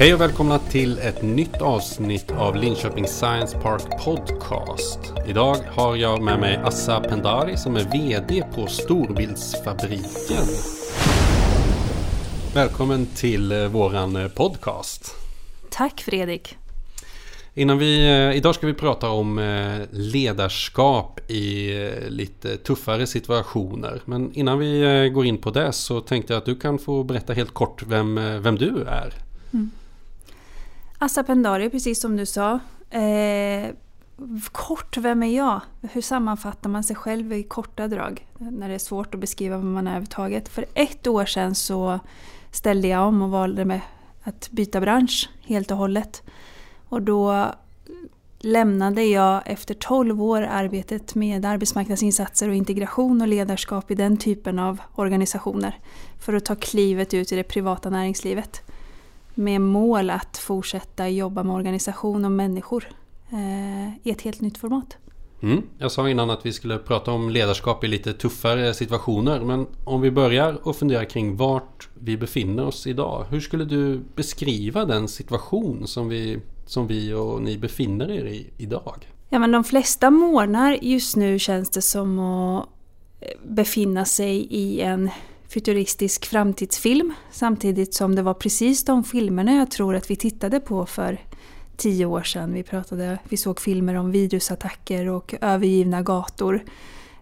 Hej 0.00 0.14
och 0.14 0.20
välkomna 0.20 0.58
till 0.58 0.98
ett 0.98 1.22
nytt 1.22 1.62
avsnitt 1.62 2.30
av 2.30 2.56
Linköping 2.56 3.06
Science 3.06 3.58
Park 3.58 4.04
Podcast. 4.04 4.98
Idag 5.26 5.54
har 5.54 5.96
jag 5.96 6.22
med 6.22 6.40
mig 6.40 6.56
Assa 6.56 7.00
Pendari 7.00 7.56
som 7.56 7.76
är 7.76 7.84
VD 7.92 8.44
på 8.54 8.66
Storbildsfabriken. 8.66 10.44
Välkommen 12.54 13.06
till 13.06 13.52
eh, 13.52 13.66
våran 13.66 14.16
eh, 14.16 14.28
podcast. 14.28 15.14
Tack 15.70 16.00
Fredrik. 16.00 16.56
Innan 17.54 17.78
vi, 17.78 18.06
eh, 18.06 18.36
idag 18.36 18.54
ska 18.54 18.66
vi 18.66 18.74
prata 18.74 19.10
om 19.10 19.40
ledarskap 19.90 21.30
i 21.30 21.72
lite 22.08 22.56
tuffare 22.56 23.06
situationer. 23.06 24.00
Men 24.04 24.32
innan 24.34 24.58
vi 24.58 25.10
går 25.14 25.26
in 25.26 25.38
på 25.38 25.50
det 25.50 25.72
så 25.72 26.00
tänkte 26.00 26.32
jag 26.32 26.38
att 26.38 26.46
du 26.46 26.56
kan 26.56 26.78
få 26.78 27.04
berätta 27.04 27.32
helt 27.32 27.54
kort 27.54 27.82
vem, 27.86 28.42
vem 28.42 28.56
du 28.56 28.82
är. 28.82 29.14
Mm. 29.52 29.70
Assa 31.00 31.22
Pendari, 31.24 31.70
precis 31.70 32.00
som 32.00 32.16
du 32.16 32.26
sa. 32.26 32.58
Eh, 32.90 33.70
kort, 34.52 34.96
vem 34.96 35.22
är 35.22 35.36
jag? 35.36 35.60
Hur 35.92 36.02
sammanfattar 36.02 36.70
man 36.70 36.84
sig 36.84 36.96
själv 36.96 37.32
i 37.32 37.42
korta 37.42 37.88
drag? 37.88 38.26
När 38.38 38.68
det 38.68 38.74
är 38.74 38.78
svårt 38.78 39.14
att 39.14 39.20
beskriva 39.20 39.56
vem 39.56 39.72
man 39.72 39.86
är 39.86 39.90
överhuvudtaget. 39.90 40.48
För 40.48 40.64
ett 40.74 41.06
år 41.06 41.24
sedan 41.24 41.54
så 41.54 42.00
ställde 42.50 42.88
jag 42.88 43.08
om 43.08 43.22
och 43.22 43.30
valde 43.30 43.64
med 43.64 43.80
att 44.22 44.50
byta 44.50 44.80
bransch 44.80 45.30
helt 45.42 45.70
och 45.70 45.76
hållet. 45.76 46.22
Och 46.88 47.02
då 47.02 47.46
lämnade 48.38 49.04
jag 49.04 49.42
efter 49.46 49.74
12 49.74 50.22
år 50.22 50.42
arbetet 50.42 51.14
med 51.14 51.44
arbetsmarknadsinsatser 51.44 52.48
och 52.48 52.54
integration 52.54 53.22
och 53.22 53.28
ledarskap 53.28 53.90
i 53.90 53.94
den 53.94 54.16
typen 54.16 54.58
av 54.58 54.80
organisationer 54.94 55.78
för 56.20 56.32
att 56.32 56.44
ta 56.44 56.54
klivet 56.54 57.14
ut 57.14 57.32
i 57.32 57.36
det 57.36 57.42
privata 57.42 57.90
näringslivet 57.90 58.62
med 59.38 59.60
mål 59.60 60.10
att 60.10 60.38
fortsätta 60.38 61.08
jobba 61.08 61.42
med 61.42 61.56
organisation 61.56 62.24
och 62.24 62.32
människor 62.32 62.88
eh, 63.30 63.88
i 64.02 64.10
ett 64.10 64.22
helt 64.22 64.40
nytt 64.40 64.58
format. 64.58 64.96
Mm. 65.42 65.62
Jag 65.78 65.92
sa 65.92 66.08
innan 66.08 66.30
att 66.30 66.46
vi 66.46 66.52
skulle 66.52 66.78
prata 66.78 67.12
om 67.12 67.30
ledarskap 67.30 67.84
i 67.84 67.88
lite 67.88 68.12
tuffare 68.12 68.74
situationer. 68.74 69.40
Men 69.40 69.66
om 69.84 70.00
vi 70.00 70.10
börjar 70.10 70.68
och 70.68 70.76
funderar 70.76 71.04
kring 71.04 71.36
vart 71.36 71.88
vi 71.94 72.16
befinner 72.16 72.66
oss 72.66 72.86
idag. 72.86 73.26
Hur 73.30 73.40
skulle 73.40 73.64
du 73.64 74.00
beskriva 74.14 74.84
den 74.84 75.08
situation 75.08 75.86
som 75.86 76.08
vi, 76.08 76.40
som 76.66 76.86
vi 76.86 77.12
och 77.12 77.42
ni 77.42 77.58
befinner 77.58 78.10
er 78.10 78.24
i 78.24 78.50
idag? 78.56 79.08
Ja, 79.28 79.38
men 79.38 79.52
de 79.52 79.64
flesta 79.64 80.10
månader 80.10 80.78
just 80.82 81.16
nu 81.16 81.38
känns 81.38 81.70
det 81.70 81.82
som 81.82 82.18
att 82.18 82.68
befinna 83.42 84.04
sig 84.04 84.46
i 84.50 84.80
en 84.80 85.10
futuristisk 85.48 86.26
framtidsfilm 86.26 87.12
samtidigt 87.30 87.94
som 87.94 88.14
det 88.14 88.22
var 88.22 88.34
precis 88.34 88.84
de 88.84 89.04
filmerna 89.04 89.52
jag 89.52 89.70
tror 89.70 89.96
att 89.96 90.10
vi 90.10 90.16
tittade 90.16 90.60
på 90.60 90.86
för 90.86 91.18
tio 91.76 92.06
år 92.06 92.22
sedan. 92.22 92.52
Vi, 92.52 92.62
pratade, 92.62 93.18
vi 93.28 93.36
såg 93.36 93.60
filmer 93.60 93.94
om 93.94 94.10
virusattacker 94.10 95.08
och 95.08 95.34
övergivna 95.40 96.02
gator. 96.02 96.64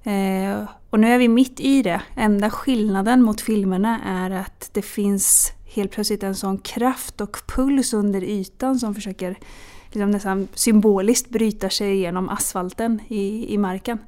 Eh, 0.02 0.62
och 0.90 1.00
nu 1.00 1.12
är 1.12 1.18
vi 1.18 1.28
mitt 1.28 1.60
i 1.60 1.82
det. 1.82 2.02
Enda 2.16 2.50
skillnaden 2.50 3.22
mot 3.22 3.40
filmerna 3.40 4.00
är 4.04 4.30
att 4.30 4.70
det 4.72 4.82
finns 4.82 5.52
helt 5.64 5.92
plötsligt 5.92 6.22
en 6.22 6.34
sån 6.34 6.58
kraft 6.58 7.20
och 7.20 7.36
puls 7.46 7.92
under 7.92 8.24
ytan 8.24 8.78
som 8.78 8.94
försöker 8.94 9.38
liksom 9.84 10.10
nästan 10.10 10.48
symboliskt 10.54 11.30
bryta 11.30 11.70
sig 11.70 11.92
igenom 11.92 12.28
asfalten 12.28 13.00
i, 13.08 13.54
i 13.54 13.58
marken. 13.58 13.98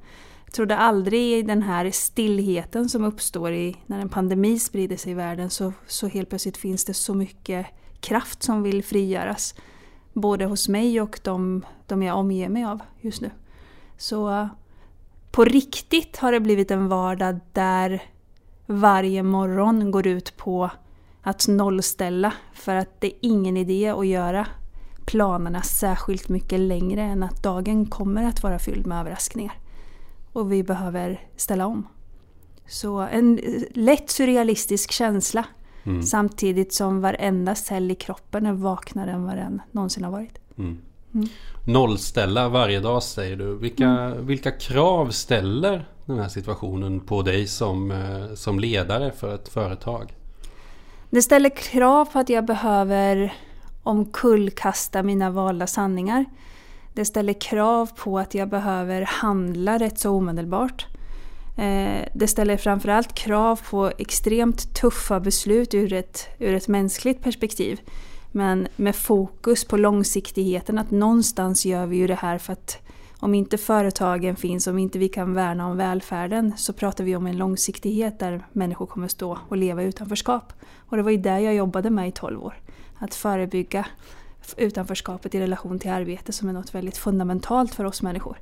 Jag 0.48 0.54
trodde 0.54 0.76
aldrig 0.76 1.38
i 1.38 1.42
den 1.42 1.62
här 1.62 1.90
stillheten 1.90 2.88
som 2.88 3.04
uppstår 3.04 3.52
i, 3.52 3.76
när 3.86 4.00
en 4.00 4.08
pandemi 4.08 4.58
sprider 4.58 4.96
sig 4.96 5.12
i 5.12 5.14
världen 5.14 5.50
så, 5.50 5.72
så 5.86 6.08
helt 6.08 6.28
plötsligt 6.28 6.56
finns 6.56 6.84
det 6.84 6.94
så 6.94 7.14
mycket 7.14 7.66
kraft 8.00 8.42
som 8.42 8.62
vill 8.62 8.84
frigöras. 8.84 9.54
Både 10.12 10.44
hos 10.44 10.68
mig 10.68 11.00
och 11.00 11.20
de, 11.24 11.64
de 11.86 12.02
jag 12.02 12.18
omger 12.18 12.48
mig 12.48 12.64
av 12.64 12.80
just 13.00 13.20
nu. 13.20 13.30
Så 13.96 14.48
på 15.30 15.44
riktigt 15.44 16.16
har 16.16 16.32
det 16.32 16.40
blivit 16.40 16.70
en 16.70 16.88
vardag 16.88 17.40
där 17.52 18.02
varje 18.66 19.22
morgon 19.22 19.90
går 19.90 20.06
ut 20.06 20.36
på 20.36 20.70
att 21.22 21.48
nollställa 21.48 22.32
för 22.54 22.76
att 22.76 23.00
det 23.00 23.06
är 23.06 23.18
ingen 23.20 23.56
idé 23.56 23.88
att 23.88 24.06
göra 24.06 24.46
planerna 25.06 25.62
särskilt 25.62 26.28
mycket 26.28 26.60
längre 26.60 27.02
än 27.02 27.22
att 27.22 27.42
dagen 27.42 27.86
kommer 27.86 28.24
att 28.24 28.42
vara 28.42 28.58
fylld 28.58 28.86
med 28.86 29.00
överraskningar 29.00 29.54
och 30.38 30.52
vi 30.52 30.62
behöver 30.62 31.20
ställa 31.36 31.66
om. 31.66 31.86
Så 32.66 32.98
en 32.98 33.40
lätt 33.74 34.10
surrealistisk 34.10 34.92
känsla 34.92 35.44
mm. 35.84 36.02
samtidigt 36.02 36.74
som 36.74 37.00
varenda 37.00 37.54
cell 37.54 37.90
i 37.90 37.94
kroppen 37.94 38.46
är 38.46 38.52
vaknare 38.52 39.10
än 39.10 39.24
vad 39.24 39.36
den 39.36 39.62
någonsin 39.72 40.04
har 40.04 40.10
varit. 40.10 40.38
Mm. 40.58 40.78
Mm. 41.14 41.28
Nollställa 41.66 42.48
varje 42.48 42.80
dag 42.80 43.02
säger 43.02 43.36
du. 43.36 43.54
Vilka, 43.54 43.84
mm. 43.84 44.26
vilka 44.26 44.50
krav 44.50 45.10
ställer 45.10 45.88
den 46.06 46.18
här 46.18 46.28
situationen 46.28 47.00
på 47.00 47.22
dig 47.22 47.46
som, 47.46 47.90
eh, 47.90 48.34
som 48.34 48.60
ledare 48.60 49.12
för 49.12 49.34
ett 49.34 49.48
företag? 49.48 50.14
Det 51.10 51.22
ställer 51.22 51.50
krav 51.50 52.04
på 52.04 52.18
att 52.18 52.28
jag 52.28 52.46
behöver 52.46 53.34
omkullkasta 53.82 55.02
mina 55.02 55.30
valda 55.30 55.66
sanningar. 55.66 56.24
Det 56.98 57.04
ställer 57.04 57.32
krav 57.32 57.90
på 57.96 58.18
att 58.18 58.34
jag 58.34 58.48
behöver 58.48 59.02
handla 59.02 59.78
rätt 59.78 59.98
så 59.98 60.10
omedelbart. 60.10 60.86
Eh, 61.56 62.08
det 62.14 62.28
ställer 62.28 62.56
framförallt 62.56 63.14
krav 63.14 63.60
på 63.70 63.92
extremt 63.98 64.74
tuffa 64.74 65.20
beslut 65.20 65.74
ur 65.74 65.92
ett, 65.92 66.28
ur 66.38 66.54
ett 66.54 66.68
mänskligt 66.68 67.22
perspektiv. 67.22 67.80
Men 68.32 68.68
med 68.76 68.96
fokus 68.96 69.64
på 69.64 69.76
långsiktigheten, 69.76 70.78
att 70.78 70.90
någonstans 70.90 71.66
gör 71.66 71.86
vi 71.86 71.96
ju 71.96 72.06
det 72.06 72.14
här 72.14 72.38
för 72.38 72.52
att 72.52 72.78
om 73.18 73.34
inte 73.34 73.58
företagen 73.58 74.36
finns, 74.36 74.66
om 74.66 74.78
inte 74.78 74.98
vi 74.98 75.08
kan 75.08 75.34
värna 75.34 75.66
om 75.66 75.76
välfärden 75.76 76.52
så 76.56 76.72
pratar 76.72 77.04
vi 77.04 77.16
om 77.16 77.26
en 77.26 77.36
långsiktighet 77.36 78.18
där 78.18 78.46
människor 78.52 78.86
kommer 78.86 79.08
stå 79.08 79.38
och 79.48 79.56
leva 79.56 79.82
i 79.82 79.86
utanförskap. 79.86 80.52
Och 80.76 80.96
det 80.96 81.02
var 81.02 81.10
ju 81.10 81.16
det 81.16 81.40
jag 81.40 81.54
jobbade 81.54 81.90
med 81.90 82.08
i 82.08 82.12
12 82.12 82.44
år. 82.44 82.60
Att 82.98 83.14
förebygga 83.14 83.86
utanförskapet 84.56 85.34
i 85.34 85.40
relation 85.40 85.78
till 85.78 85.90
arbete 85.90 86.32
som 86.32 86.48
är 86.48 86.52
något 86.52 86.74
väldigt 86.74 86.96
fundamentalt 86.96 87.74
för 87.74 87.84
oss 87.84 88.02
människor. 88.02 88.38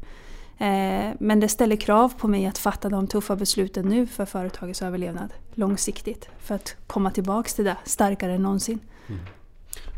Eh, 0.59 1.11
men 1.19 1.41
det 1.41 1.49
ställer 1.49 1.77
krav 1.77 2.13
på 2.19 2.29
mig 2.29 2.47
att 2.47 2.59
fatta 2.59 2.89
de 2.89 3.07
tuffa 3.07 3.37
besluten 3.37 3.89
nu 3.89 4.07
för 4.07 4.27
företagets 4.27 4.83
överlevnad 4.83 5.33
långsiktigt. 5.55 6.29
För 6.39 6.55
att 6.55 6.77
komma 6.87 7.11
tillbaks 7.11 7.55
till 7.55 7.65
det 7.65 7.77
starkare 7.85 8.35
än 8.35 8.43
någonsin. 8.43 8.79
Mm. 9.09 9.21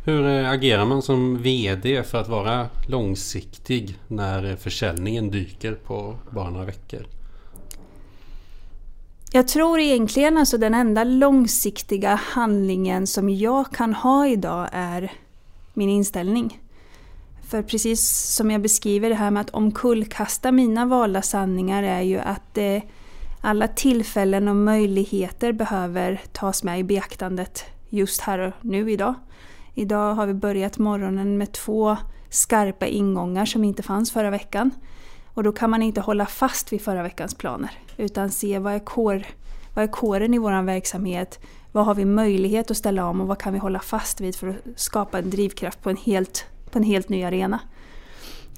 Hur 0.04 0.26
eh, 0.26 0.50
agerar 0.50 0.84
man 0.84 1.02
som 1.02 1.42
VD 1.42 2.02
för 2.02 2.19
att 2.19 2.28
vara 2.28 2.66
långsiktig 2.86 3.98
när 4.08 4.56
försäljningen 4.56 5.30
dyker 5.30 5.75
på 5.75 6.14
bara 6.30 6.50
några 6.50 6.64
veckor? 6.64 7.06
Jag 9.32 9.48
tror 9.48 9.80
egentligen 9.80 10.38
alltså 10.38 10.58
den 10.58 10.75
enda 10.75 11.04
långsiktiga 11.04 12.14
handlingen 12.14 13.06
som 13.06 13.30
jag 13.30 13.72
kan 13.72 13.94
ha 13.94 14.26
idag 14.26 14.69
är 14.72 15.12
min 15.78 15.89
inställning. 15.89 16.61
För 17.49 17.62
precis 17.62 18.11
som 18.37 18.50
jag 18.50 18.62
beskriver 18.62 19.09
det 19.09 19.15
här 19.15 19.31
med 19.31 19.41
att 19.41 19.50
omkullkasta 19.50 20.53
mina 20.53 20.87
valda 20.87 21.22
sanningar 21.22 21.83
är 21.83 22.00
ju 22.00 22.19
att 22.19 22.59
eh, 22.59 22.83
alla 23.41 23.69
tillfällen 23.69 24.49
och 24.49 24.56
möjligheter 24.56 25.53
behöver 25.53 26.21
tas 26.33 26.62
med 26.62 26.81
i 26.81 26.84
beaktandet 26.84 27.65
just 27.88 28.21
här 28.21 28.38
och 28.38 28.53
nu 28.61 28.91
idag. 28.91 29.15
Idag 29.75 30.15
har 30.15 30.27
vi 30.27 30.34
börjat 30.34 30.78
morgonen 30.78 31.38
med 31.38 31.53
två 31.53 31.97
skarpa 32.31 32.87
ingångar 32.87 33.47
som 33.47 33.65
inte 33.65 33.83
fanns 33.83 34.12
förra 34.12 34.31
veckan. 34.31 34.71
Och 35.25 35.43
då 35.43 35.53
kan 35.53 35.71
man 35.71 35.83
inte 35.83 36.00
hålla 36.00 36.27
fast 36.27 36.72
vid 36.72 36.83
förra 36.83 37.03
veckans 37.03 37.34
planer 37.34 37.71
utan 37.97 38.31
se 38.31 38.59
vad 38.59 38.72
är, 38.75 38.78
kår, 38.78 39.27
vad 39.75 39.84
är 39.84 39.88
kåren 39.88 40.35
i 40.35 40.38
vår 40.38 40.62
verksamhet? 40.62 41.41
Vad 41.78 41.86
har 41.86 41.94
vi 41.94 42.04
möjlighet 42.04 42.70
att 42.70 42.76
ställa 42.76 43.06
om 43.06 43.20
och 43.20 43.26
vad 43.26 43.38
kan 43.38 43.52
vi 43.52 43.58
hålla 43.58 43.80
fast 43.80 44.20
vid 44.20 44.36
för 44.36 44.48
att 44.48 44.56
skapa 44.76 45.19
en 45.19 45.30
drivkraft 45.30 45.82
på 45.82 45.90
en 45.90 45.96
helt, 45.96 46.44
på 46.70 46.78
en 46.78 46.84
helt 46.84 47.08
ny 47.08 47.25
arena? 47.25 47.60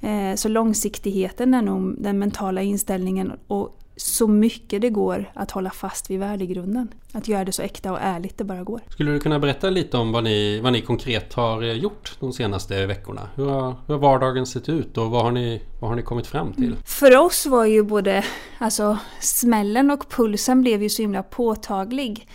Eh, 0.02 0.34
så 0.36 0.48
långsiktigheten 0.48 1.54
är 1.54 1.62
nog 1.62 1.94
den 1.98 2.18
mentala 2.18 2.62
inställningen 2.62 3.32
och 3.46 3.78
så 3.96 4.28
mycket 4.28 4.82
det 4.82 4.90
går 4.90 5.32
att 5.34 5.50
hålla 5.50 5.70
fast 5.70 6.10
vid 6.10 6.18
värdegrunden. 6.18 6.88
Att 7.12 7.28
göra 7.28 7.44
det 7.44 7.52
så 7.52 7.62
äkta 7.62 7.92
och 7.92 7.98
ärligt 8.00 8.38
det 8.38 8.44
bara 8.44 8.62
går. 8.62 8.80
Skulle 8.88 9.12
du 9.12 9.20
kunna 9.20 9.38
berätta 9.38 9.70
lite 9.70 9.96
om 9.96 10.12
vad 10.12 10.24
ni, 10.24 10.60
vad 10.60 10.72
ni 10.72 10.80
konkret 10.80 11.34
har 11.34 11.62
eh, 11.62 11.72
gjort 11.72 12.16
de 12.20 12.32
senaste 12.32 12.86
veckorna? 12.86 13.28
Hur 13.34 13.46
har, 13.46 13.74
hur 13.86 13.94
har 13.94 14.00
vardagen 14.00 14.46
sett 14.46 14.68
ut 14.68 14.98
och 14.98 15.10
vad 15.10 15.22
har, 15.22 15.30
ni, 15.30 15.62
vad 15.80 15.90
har 15.90 15.96
ni 15.96 16.02
kommit 16.02 16.26
fram 16.26 16.52
till? 16.52 16.76
För 16.84 17.16
oss 17.16 17.46
var 17.46 17.64
ju 17.64 17.82
både 17.82 18.24
alltså, 18.58 18.98
smällen 19.20 19.90
och 19.90 20.10
pulsen 20.10 20.60
blev 20.60 20.82
ju 20.82 20.88
så 20.88 21.02
himla 21.02 21.22
påtaglig. 21.22 22.28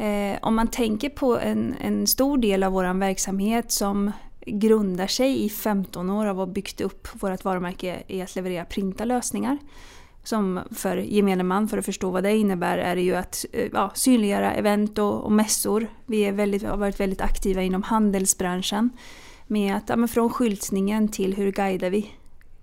Eh, 0.00 0.38
om 0.42 0.54
man 0.54 0.68
tänker 0.68 1.08
på 1.08 1.38
en, 1.38 1.74
en 1.80 2.06
stor 2.06 2.38
del 2.38 2.62
av 2.62 2.72
vår 2.72 2.98
verksamhet 2.98 3.72
som 3.72 4.12
grundar 4.46 5.06
sig 5.06 5.44
i 5.44 5.48
15 5.48 6.10
år 6.10 6.26
av 6.26 6.40
att 6.40 6.48
ha 6.48 6.52
byggt 6.52 6.80
upp 6.80 7.08
vårt 7.22 7.44
varumärke 7.44 8.02
i 8.06 8.22
att 8.22 8.36
leverera 8.36 8.64
printa 8.64 9.04
lösningar. 9.04 9.58
som 10.24 10.60
för 10.70 10.96
gemene 10.96 11.42
man, 11.42 11.68
för 11.68 11.78
att 11.78 11.84
förstå 11.84 12.10
vad 12.10 12.22
det 12.22 12.36
innebär, 12.36 12.78
är 12.78 12.96
det 12.96 13.02
ju 13.02 13.14
att 13.14 13.44
eh, 13.52 13.68
ja, 13.72 13.90
synliggöra 13.94 14.52
event 14.52 14.98
och, 14.98 15.24
och 15.24 15.32
mässor. 15.32 15.86
Vi 16.06 16.20
är 16.20 16.32
väldigt, 16.32 16.62
har 16.62 16.76
varit 16.76 17.00
väldigt 17.00 17.20
aktiva 17.20 17.62
inom 17.62 17.82
handelsbranschen. 17.82 18.90
Med 19.46 19.76
att, 19.76 19.88
ja, 19.88 20.06
från 20.06 20.30
skyltningen 20.30 21.08
till 21.08 21.34
hur 21.34 21.52
guidar 21.52 21.90
vi 21.90 22.10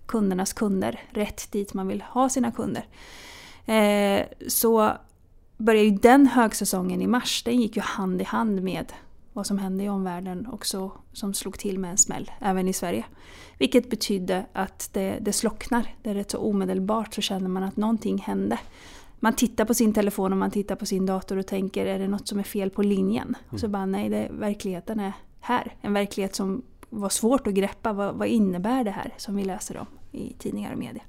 kundernas 0.05 0.53
kunder 0.53 1.01
rätt 1.09 1.51
dit 1.51 1.73
man 1.73 1.87
vill 1.87 2.01
ha 2.01 2.29
sina 2.29 2.51
kunder. 2.51 2.85
Eh, 3.65 4.25
så 4.47 4.97
började 5.57 5.87
ju 5.87 5.95
den 5.95 6.27
högsäsongen 6.27 7.01
i 7.01 7.07
mars, 7.07 7.43
den 7.43 7.61
gick 7.61 7.75
ju 7.75 7.81
hand 7.81 8.21
i 8.21 8.23
hand 8.23 8.63
med 8.63 8.93
vad 9.33 9.47
som 9.47 9.57
hände 9.57 9.83
i 9.83 9.89
omvärlden 9.89 10.47
också 10.47 10.91
som 11.13 11.33
slog 11.33 11.59
till 11.59 11.79
med 11.79 11.91
en 11.91 11.97
smäll, 11.97 12.31
även 12.39 12.67
i 12.67 12.73
Sverige. 12.73 13.05
Vilket 13.57 13.89
betydde 13.89 14.45
att 14.53 14.89
det, 14.93 15.17
det 15.21 15.33
slocknar. 15.33 15.95
Det 16.01 16.09
är 16.09 16.13
rätt 16.13 16.31
så 16.31 16.37
omedelbart 16.37 17.13
så 17.13 17.21
känner 17.21 17.49
man 17.49 17.63
att 17.63 17.77
någonting 17.77 18.17
hände. 18.17 18.59
Man 19.19 19.33
tittar 19.33 19.65
på 19.65 19.73
sin 19.73 19.93
telefon 19.93 20.31
och 20.31 20.37
man 20.37 20.51
tittar 20.51 20.75
på 20.75 20.85
sin 20.85 21.05
dator 21.05 21.37
och 21.37 21.47
tänker, 21.47 21.85
är 21.85 21.99
det 21.99 22.07
något 22.07 22.27
som 22.27 22.39
är 22.39 22.43
fel 22.43 22.69
på 22.69 22.81
linjen? 22.81 23.27
Mm. 23.27 23.39
Och 23.49 23.59
så 23.59 23.67
bara, 23.67 23.85
nej, 23.85 24.09
det, 24.09 24.27
verkligheten 24.31 24.99
är 24.99 25.13
här. 25.39 25.75
En 25.81 25.93
verklighet 25.93 26.35
som 26.35 26.61
var 26.89 27.09
svårt 27.09 27.47
att 27.47 27.53
greppa. 27.53 27.93
Vad, 27.93 28.15
vad 28.15 28.27
innebär 28.27 28.83
det 28.83 28.91
här 28.91 29.13
som 29.17 29.35
vi 29.35 29.43
läser 29.43 29.77
om 29.77 29.87
i 30.11 30.33
tidningar 30.33 30.73
och 30.73 30.79
media? 30.79 31.03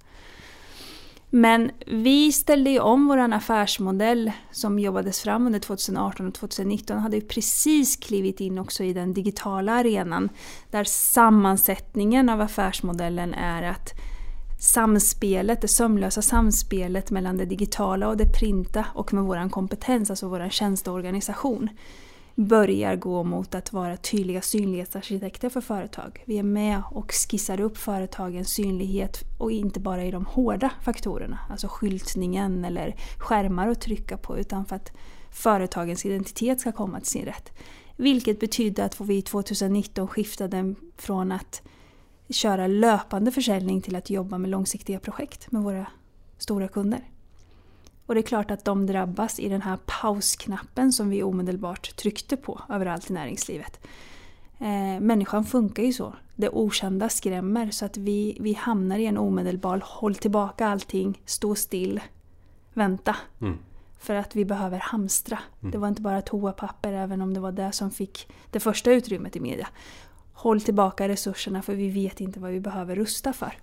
Men 1.30 1.70
vi 1.86 2.32
ställde 2.32 2.70
ju 2.70 2.78
om 2.80 3.08
vår 3.08 3.18
affärsmodell 3.18 4.32
som 4.50 4.78
jobbades 4.78 5.20
fram 5.20 5.46
under 5.46 5.58
2018 5.58 6.26
och 6.26 6.34
2019 6.34 6.98
hade 6.98 7.16
ju 7.16 7.22
precis 7.22 7.96
klivit 7.96 8.40
in 8.40 8.58
också 8.58 8.84
i 8.84 8.92
den 8.92 9.14
digitala 9.14 9.72
arenan 9.72 10.28
där 10.70 10.84
sammansättningen 10.84 12.28
av 12.28 12.40
affärsmodellen 12.40 13.34
är 13.34 13.62
att 13.62 13.92
samspelet, 14.60 15.60
det 15.60 15.68
sömlösa 15.68 16.22
samspelet 16.22 17.10
mellan 17.10 17.36
det 17.36 17.44
digitala 17.44 18.08
och 18.08 18.16
det 18.16 18.32
printa 18.40 18.84
och 18.94 19.12
med 19.12 19.24
vår 19.24 19.50
kompetens, 19.50 20.10
alltså 20.10 20.28
vår 20.28 20.48
tjänsteorganisation 20.50 21.68
börjar 22.38 22.96
gå 22.96 23.24
mot 23.24 23.54
att 23.54 23.72
vara 23.72 23.96
tydliga 23.96 24.42
synlighetsarkitekter 24.42 25.48
för 25.48 25.60
företag. 25.60 26.22
Vi 26.26 26.38
är 26.38 26.42
med 26.42 26.82
och 26.90 27.12
skissar 27.12 27.60
upp 27.60 27.78
företagens 27.78 28.48
synlighet 28.48 29.24
och 29.38 29.52
inte 29.52 29.80
bara 29.80 30.04
i 30.04 30.10
de 30.10 30.26
hårda 30.26 30.70
faktorerna, 30.82 31.38
alltså 31.50 31.68
skyltningen 31.68 32.64
eller 32.64 32.94
skärmar 33.18 33.68
att 33.68 33.80
trycka 33.80 34.16
på, 34.16 34.38
utan 34.38 34.64
för 34.64 34.76
att 34.76 34.92
företagens 35.30 36.06
identitet 36.06 36.60
ska 36.60 36.72
komma 36.72 37.00
till 37.00 37.08
sin 37.08 37.24
rätt. 37.24 37.52
Vilket 37.96 38.40
betyder 38.40 38.84
att 38.84 39.00
vi 39.00 39.22
2019 39.22 40.08
skiftade 40.08 40.74
från 40.96 41.32
att 41.32 41.62
köra 42.30 42.66
löpande 42.66 43.30
försäljning 43.30 43.82
till 43.82 43.96
att 43.96 44.10
jobba 44.10 44.38
med 44.38 44.50
långsiktiga 44.50 45.00
projekt 45.00 45.52
med 45.52 45.62
våra 45.62 45.86
stora 46.38 46.68
kunder. 46.68 47.00
Och 48.08 48.14
det 48.14 48.20
är 48.20 48.22
klart 48.22 48.50
att 48.50 48.64
de 48.64 48.86
drabbas 48.86 49.40
i 49.40 49.48
den 49.48 49.62
här 49.62 49.78
pausknappen 49.86 50.92
som 50.92 51.10
vi 51.10 51.22
omedelbart 51.22 51.96
tryckte 51.96 52.36
på 52.36 52.60
överallt 52.68 53.10
i 53.10 53.12
näringslivet. 53.12 53.80
Eh, 54.58 55.00
människan 55.00 55.44
funkar 55.44 55.82
ju 55.82 55.92
så. 55.92 56.14
Det 56.36 56.48
okända 56.48 57.08
skrämmer 57.08 57.70
så 57.70 57.84
att 57.84 57.96
vi, 57.96 58.38
vi 58.40 58.52
hamnar 58.52 58.98
i 58.98 59.06
en 59.06 59.18
omedelbar 59.18 59.82
håll 59.84 60.14
tillbaka 60.14 60.66
allting, 60.66 61.22
stå 61.24 61.54
still, 61.54 62.00
vänta. 62.74 63.16
Mm. 63.40 63.58
För 63.98 64.14
att 64.14 64.36
vi 64.36 64.44
behöver 64.44 64.78
hamstra. 64.78 65.38
Mm. 65.60 65.70
Det 65.70 65.78
var 65.78 65.88
inte 65.88 66.02
bara 66.02 66.22
toapapper 66.22 66.92
även 66.92 67.22
om 67.22 67.34
det 67.34 67.40
var 67.40 67.52
det 67.52 67.72
som 67.72 67.90
fick 67.90 68.28
det 68.50 68.60
första 68.60 68.92
utrymmet 68.92 69.36
i 69.36 69.40
media. 69.40 69.68
Håll 70.32 70.60
tillbaka 70.60 71.08
resurserna 71.08 71.62
för 71.62 71.74
vi 71.74 71.90
vet 71.90 72.20
inte 72.20 72.40
vad 72.40 72.50
vi 72.50 72.60
behöver 72.60 72.96
rusta 72.96 73.32
för. 73.32 73.58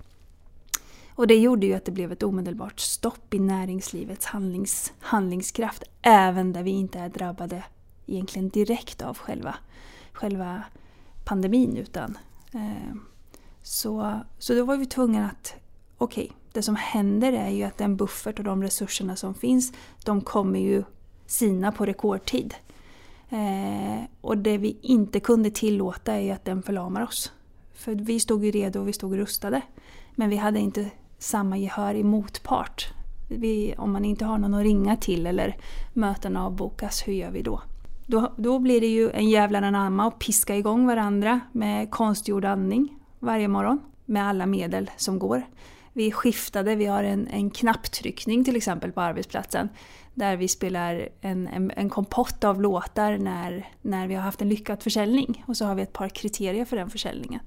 Och 1.15 1.27
det 1.27 1.35
gjorde 1.35 1.65
ju 1.65 1.73
att 1.73 1.85
det 1.85 1.91
blev 1.91 2.11
ett 2.11 2.23
omedelbart 2.23 2.79
stopp 2.79 3.33
i 3.33 3.39
näringslivets 3.39 4.25
handlings, 4.25 4.93
handlingskraft. 4.99 5.83
Även 6.01 6.53
där 6.53 6.63
vi 6.63 6.71
inte 6.71 6.99
är 6.99 7.09
drabbade 7.09 7.63
egentligen 8.05 8.49
direkt 8.49 9.01
av 9.01 9.17
själva, 9.17 9.55
själva 10.11 10.63
pandemin. 11.25 11.77
Utan, 11.77 12.17
eh, 12.53 12.95
så, 13.61 14.19
så 14.39 14.53
då 14.53 14.65
var 14.65 14.77
vi 14.77 14.85
tvungna 14.85 15.25
att, 15.29 15.55
okej, 15.97 16.23
okay, 16.23 16.37
det 16.51 16.61
som 16.61 16.75
händer 16.75 17.33
är 17.33 17.49
ju 17.49 17.63
att 17.63 17.77
den 17.77 17.97
buffert 17.97 18.39
och 18.39 18.45
de 18.45 18.63
resurserna 18.63 19.15
som 19.15 19.33
finns, 19.33 19.73
de 20.03 20.21
kommer 20.21 20.59
ju 20.59 20.83
sina 21.25 21.71
på 21.71 21.85
rekordtid. 21.85 22.55
Eh, 23.29 24.03
och 24.21 24.37
det 24.37 24.57
vi 24.57 24.77
inte 24.81 25.19
kunde 25.19 25.51
tillåta 25.51 26.13
är 26.13 26.19
ju 26.19 26.31
att 26.31 26.45
den 26.45 26.63
förlamar 26.63 27.03
oss. 27.03 27.31
För 27.73 27.95
vi 27.95 28.19
stod 28.19 28.45
ju 28.45 28.51
redo 28.51 28.79
och 28.79 28.87
vi 28.87 28.93
stod 28.93 29.15
rustade. 29.15 29.61
Men 30.15 30.29
vi 30.29 30.35
hade 30.35 30.59
inte 30.59 30.89
samma 31.25 31.57
gehör 31.57 31.95
i 31.95 32.03
motpart. 32.03 32.93
Vi, 33.29 33.75
om 33.77 33.93
man 33.93 34.05
inte 34.05 34.25
har 34.25 34.37
någon 34.37 34.53
att 34.53 34.63
ringa 34.63 34.97
till 34.97 35.27
eller 35.27 35.57
möten 35.93 36.37
avbokas, 36.37 37.07
hur 37.07 37.13
gör 37.13 37.31
vi 37.31 37.41
då? 37.41 37.61
Då, 38.05 38.33
då 38.37 38.59
blir 38.59 38.81
det 38.81 38.87
ju 38.87 39.11
en 39.11 39.29
jävla 39.29 39.57
anamma 39.57 40.07
och 40.07 40.19
piska 40.19 40.55
igång 40.55 40.87
varandra 40.87 41.39
med 41.51 41.91
konstgjord 41.91 42.45
andning 42.45 42.89
varje 43.19 43.47
morgon 43.47 43.79
med 44.05 44.27
alla 44.27 44.45
medel 44.45 44.91
som 44.97 45.19
går. 45.19 45.43
Vi 45.97 46.11
skiftade, 46.11 46.75
vi 46.75 46.85
har 46.85 47.03
en, 47.03 47.27
en 47.27 47.49
knapptryckning 47.49 48.43
till 48.43 48.55
exempel 48.55 48.91
på 48.91 49.01
arbetsplatsen 49.01 49.69
där 50.13 50.37
vi 50.37 50.47
spelar 50.47 51.09
en, 51.21 51.47
en, 51.47 51.71
en, 51.75 51.89
kompott 51.89 52.43
av 52.43 52.61
låtar 52.61 53.17
när, 53.17 53.69
när 53.81 54.07
vi 54.07 54.15
har 54.15 54.21
haft 54.21 54.41
en 54.41 54.49
lyckad 54.49 54.83
försäljning. 54.83 55.43
Och 55.47 55.57
så 55.57 55.65
har 55.65 55.75
vi 55.75 55.81
ett 55.81 55.93
par 55.93 56.09
kriterier 56.09 56.65
för 56.65 56.77
den 56.77 56.89
försäljningen. 56.89 57.41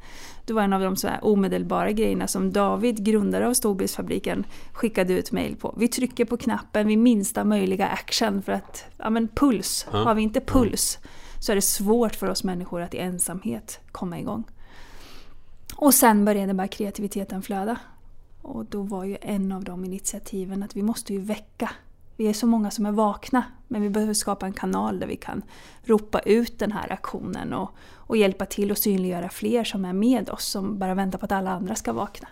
Det 0.44 0.52
var 0.52 0.62
en 0.62 0.72
av 0.72 0.80
de 0.80 0.96
så 0.96 1.08
här 1.08 1.24
omedelbara 1.24 1.92
grejerna 1.92 2.28
som 2.28 2.52
David, 2.52 3.04
grundare 3.04 3.48
av 3.48 3.54
Storbildsfabriken, 3.54 4.46
skickade 4.72 5.12
ut 5.12 5.32
mail 5.32 5.56
på. 5.56 5.74
Vi 5.78 5.88
trycker 5.88 6.24
på 6.24 6.36
knappen 6.36 6.86
vid 6.86 6.98
minsta 6.98 7.44
möjliga 7.44 7.86
action 7.86 8.42
för 8.42 8.52
att, 8.52 8.84
ja 8.96 9.10
men 9.10 9.28
puls, 9.28 9.86
ja. 9.92 9.98
har 9.98 10.14
vi 10.14 10.22
inte 10.22 10.40
puls 10.40 10.98
så 11.40 11.52
är 11.52 11.56
det 11.56 11.62
svårt 11.62 12.14
för 12.14 12.30
oss 12.30 12.44
människor 12.44 12.80
att 12.80 12.94
i 12.94 12.98
ensamhet 12.98 13.80
komma 13.92 14.18
igång. 14.18 14.44
Och 15.76 15.94
sen 15.94 16.24
började 16.24 16.54
bara 16.54 16.68
kreativiteten 16.68 17.42
flöda. 17.42 17.76
Och 18.48 18.64
då 18.64 18.82
var 18.82 19.04
ju 19.04 19.16
en 19.20 19.52
av 19.52 19.64
de 19.64 19.84
initiativen 19.84 20.62
att 20.62 20.76
vi 20.76 20.82
måste 20.82 21.12
ju 21.12 21.20
väcka 21.20 21.70
vi 22.18 22.28
är 22.28 22.32
så 22.32 22.46
många 22.46 22.70
som 22.70 22.86
är 22.86 22.92
vakna, 22.92 23.44
men 23.68 23.82
vi 23.82 23.90
behöver 23.90 24.14
skapa 24.14 24.46
en 24.46 24.52
kanal 24.52 25.00
där 25.00 25.06
vi 25.06 25.16
kan 25.16 25.42
ropa 25.84 26.18
ut 26.18 26.58
den 26.58 26.72
här 26.72 26.92
aktionen 26.92 27.52
och, 27.52 27.70
och 27.94 28.16
hjälpa 28.16 28.46
till 28.46 28.72
att 28.72 28.78
synliggöra 28.78 29.28
fler 29.28 29.64
som 29.64 29.84
är 29.84 29.92
med 29.92 30.30
oss, 30.30 30.44
som 30.44 30.78
bara 30.78 30.94
väntar 30.94 31.18
på 31.18 31.24
att 31.24 31.32
alla 31.32 31.50
andra 31.50 31.74
ska 31.74 31.92
vakna. 31.92 32.28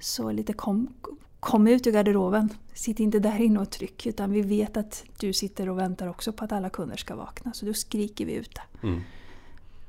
Så 0.00 0.30
lite 0.30 0.52
kom, 0.52 0.94
kom 1.40 1.66
ut 1.66 1.86
ur 1.86 1.92
garderoben. 1.92 2.48
Sitt 2.74 3.00
inte 3.00 3.18
där 3.18 3.40
inne 3.40 3.60
och 3.60 3.70
tryck, 3.70 4.06
utan 4.06 4.30
vi 4.30 4.42
vet 4.42 4.76
att 4.76 5.04
du 5.18 5.32
sitter 5.32 5.68
och 5.68 5.78
väntar 5.78 6.06
också 6.06 6.32
på 6.32 6.44
att 6.44 6.52
alla 6.52 6.70
kunder 6.70 6.96
ska 6.96 7.16
vakna. 7.16 7.52
Så 7.52 7.66
då 7.66 7.74
skriker 7.74 8.26
vi 8.26 8.32
ut 8.32 8.54
det. 8.54 8.86
Mm. 8.86 9.00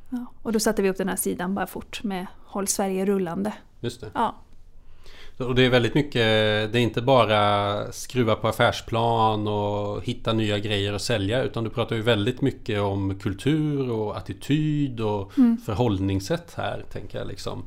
Ja, 0.09 0.25
och 0.41 0.51
då 0.51 0.59
satte 0.59 0.81
vi 0.81 0.89
upp 0.89 0.97
den 0.97 1.09
här 1.09 1.15
sidan 1.15 1.55
bara 1.55 1.67
fort 1.67 2.03
med 2.03 2.27
Håll 2.45 2.67
Sverige 2.67 3.05
rullande. 3.05 3.53
Just 3.79 4.01
det. 4.01 4.11
Ja, 4.13 4.35
och 5.37 5.55
det 5.55 5.65
är 5.65 5.69
väldigt 5.69 5.93
mycket, 5.93 6.13
det 6.73 6.79
är 6.79 6.81
inte 6.81 7.01
bara 7.01 7.91
skruva 7.91 8.35
på 8.35 8.47
affärsplan 8.47 9.47
och 9.47 10.03
hitta 10.03 10.33
nya 10.33 10.59
grejer 10.59 10.93
att 10.93 11.01
sälja 11.01 11.43
utan 11.43 11.63
du 11.63 11.69
pratar 11.69 11.95
ju 11.95 12.01
väldigt 12.01 12.41
mycket 12.41 12.81
om 12.81 13.19
kultur 13.19 13.91
och 13.91 14.17
attityd 14.17 14.99
och 14.99 15.37
mm. 15.37 15.57
förhållningssätt 15.65 16.53
här 16.57 16.85
tänker 16.91 17.17
jag 17.17 17.27
liksom. 17.27 17.65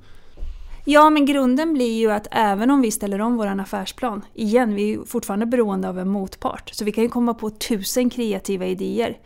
Ja, 0.88 1.10
men 1.10 1.26
grunden 1.26 1.74
blir 1.74 1.98
ju 1.98 2.12
att 2.12 2.28
även 2.30 2.70
om 2.70 2.80
vi 2.80 2.90
ställer 2.90 3.20
om 3.20 3.36
vår 3.36 3.46
affärsplan, 3.46 4.24
igen, 4.34 4.74
vi 4.74 4.92
är 4.92 5.04
fortfarande 5.04 5.46
beroende 5.46 5.88
av 5.88 5.98
en 5.98 6.08
motpart, 6.08 6.70
så 6.74 6.84
vi 6.84 6.92
kan 6.92 7.04
ju 7.04 7.10
komma 7.10 7.34
på 7.34 7.50
tusen 7.50 8.10
kreativa 8.10 8.66
idéer. 8.66 9.18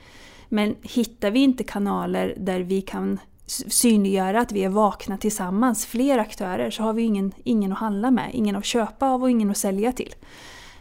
Men 0.49 0.75
hittar 0.83 1.31
vi 1.31 1.41
inte 1.41 1.65
kanaler 1.65 2.35
där 2.39 2.61
vi 2.61 2.83
kan 2.83 3.19
synliggöra 3.51 4.41
att 4.41 4.53
vi 4.53 4.65
är 4.65 4.69
vakna 4.69 5.17
tillsammans, 5.19 5.87
fler 5.87 6.19
aktörer, 6.19 6.71
så 6.71 6.83
har 6.83 6.93
vi 6.93 7.03
ingen, 7.03 7.33
ingen 7.45 7.73
att 7.73 7.79
handla 7.79 8.11
med, 8.11 8.31
ingen 8.33 8.57
att 8.57 8.65
köpa 8.65 9.07
av 9.07 9.23
och 9.23 9.31
ingen 9.31 9.51
att 9.51 9.57
sälja 9.57 9.93
till. 9.93 10.15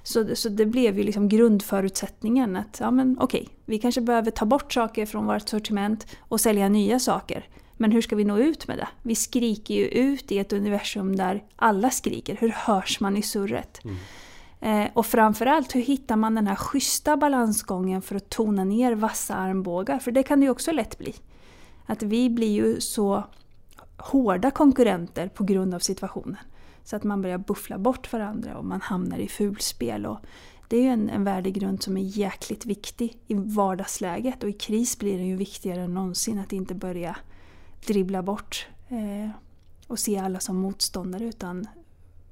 Så, 0.04 0.36
så 0.36 0.50
det 0.50 0.66
blev 0.66 0.98
ju 0.98 1.04
liksom 1.04 1.30
grundförutsättningen 1.30 2.56
att 2.56 2.78
ja, 2.80 2.92
men 2.92 3.18
okej, 3.20 3.42
okay, 3.42 3.54
vi 3.66 3.80
kanske 3.80 4.02
behöver 4.02 4.32
ta 4.32 4.46
bort 4.46 4.74
saker 4.74 5.06
från 5.06 5.26
vårt 5.26 5.50
sortiment 5.50 6.08
och 6.20 6.42
sälja 6.42 6.70
nya 6.70 7.00
saker. 7.00 7.48
Men 7.78 7.92
hur 7.92 8.02
ska 8.02 8.16
vi 8.16 8.24
nå 8.24 8.38
ut 8.38 8.68
med 8.68 8.78
det? 8.78 8.88
Vi 9.04 9.16
skriker 9.16 9.74
ju 9.74 9.86
ut 9.86 10.32
i 10.32 10.40
ett 10.40 10.54
universum 10.54 11.16
där 11.16 11.44
alla 11.56 11.90
skriker. 11.90 12.38
Hur 12.40 12.50
hörs 12.50 13.00
man 13.00 13.18
i 13.18 13.22
surret? 13.22 13.82
Mm. 13.84 13.98
Eh, 14.62 14.92
och 14.94 15.06
framförallt, 15.06 15.76
hur 15.76 15.82
hittar 15.82 16.16
man 16.16 16.36
den 16.36 16.48
här 16.48 16.56
schyssta 16.56 17.18
balansgången 17.18 18.02
för 18.02 18.16
att 18.16 18.30
tona 18.30 18.64
ner 18.64 18.96
vassa 18.96 19.36
armbågar? 19.36 20.00
För 20.00 20.12
det 20.12 20.24
kan 20.24 20.40
det 20.40 20.44
ju 20.44 20.50
också 20.50 20.72
lätt 20.72 20.98
bli. 20.98 21.16
Att 21.90 22.04
vi 22.04 22.30
blir 22.30 22.52
ju 22.52 22.82
så 22.82 23.24
hårda 23.98 24.52
konkurrenter 24.52 25.28
på 25.28 25.44
grund 25.44 25.74
av 25.74 25.80
situationen. 25.80 26.38
Så 26.84 26.96
att 26.96 27.04
man 27.04 27.22
börjar 27.22 27.38
buffla 27.38 27.78
bort 27.78 28.14
varandra 28.14 28.58
och 28.58 28.66
man 28.66 28.82
hamnar 28.82 29.18
i 29.18 29.28
fulspel. 29.28 30.06
Och 30.06 30.18
det 30.68 30.78
är 30.78 30.82
ju 30.82 30.88
en, 30.88 31.10
en 31.10 31.24
värdegrund 31.24 31.84
som 31.84 31.98
är 31.98 32.02
jäkligt 32.02 32.66
viktig 32.66 33.18
i 33.28 33.34
vardagsläget 33.34 34.44
och 34.44 34.50
i 34.50 34.54
kris 34.54 35.00
blir 35.00 35.18
den 35.18 35.28
ju 35.28 35.36
viktigare 35.36 35.82
än 35.82 35.94
någonsin 35.94 36.40
att 36.40 36.54
inte 36.54 36.76
börja 36.76 37.18
dribbla 37.86 38.24
bort 38.24 38.68
eh, 38.88 39.30
och 39.88 40.00
se 40.00 40.18
alla 40.18 40.40
som 40.40 40.56
motståndare 40.56 41.24
utan 41.24 41.68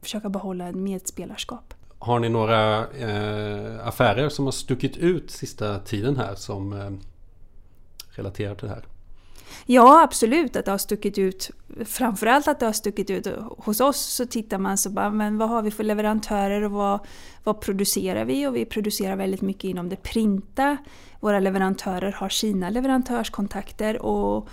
försöka 0.02 0.30
behålla 0.30 0.66
en 0.66 0.84
medspelarskap. 0.84 1.74
Har 2.00 2.20
ni 2.20 2.30
några 2.30 2.88
eh, 2.88 3.88
affärer 3.88 4.30
som 4.30 4.46
har 4.46 4.52
stuckit 4.52 4.98
ut 4.98 5.32
sista 5.32 5.80
tiden 5.80 6.18
här 6.18 6.36
som 6.36 6.74
eh, 6.74 6.92
relaterar 8.10 8.56
till 8.56 8.68
det 8.68 8.74
här? 8.74 8.86
Ja, 9.66 10.04
absolut 10.04 10.56
att 10.56 10.66
det 10.66 10.72
har 10.72 10.78
stuckit 10.78 11.18
ut. 11.18 11.52
Framförallt 11.86 12.48
att 12.48 12.60
det 12.60 12.66
har 12.66 12.74
stuckit 12.74 13.10
ut. 13.10 13.28
Hos 13.58 13.82
oss 13.82 14.00
så 14.00 14.26
tittar 14.26 14.58
man 14.58 14.78
så 14.78 14.90
bara, 14.90 15.10
men 15.10 15.38
vad 15.38 15.50
har 15.50 15.62
vi 15.62 15.72
för 15.72 15.84
leverantörer 15.84 16.64
och 16.64 16.72
vad, 16.72 17.00
vad 17.44 17.62
producerar 17.62 18.26
vi? 18.26 18.48
Och 18.48 18.56
vi 18.56 18.66
producerar 18.66 19.16
väldigt 19.16 19.42
mycket 19.42 19.64
inom 19.64 19.90
det 19.90 19.96
printa. 19.96 20.78
Våra 21.20 21.40
leverantörer 21.40 22.12
har 22.12 22.30
sina 22.30 22.70
leverantörskontakter 22.70 24.02
och 24.06 24.50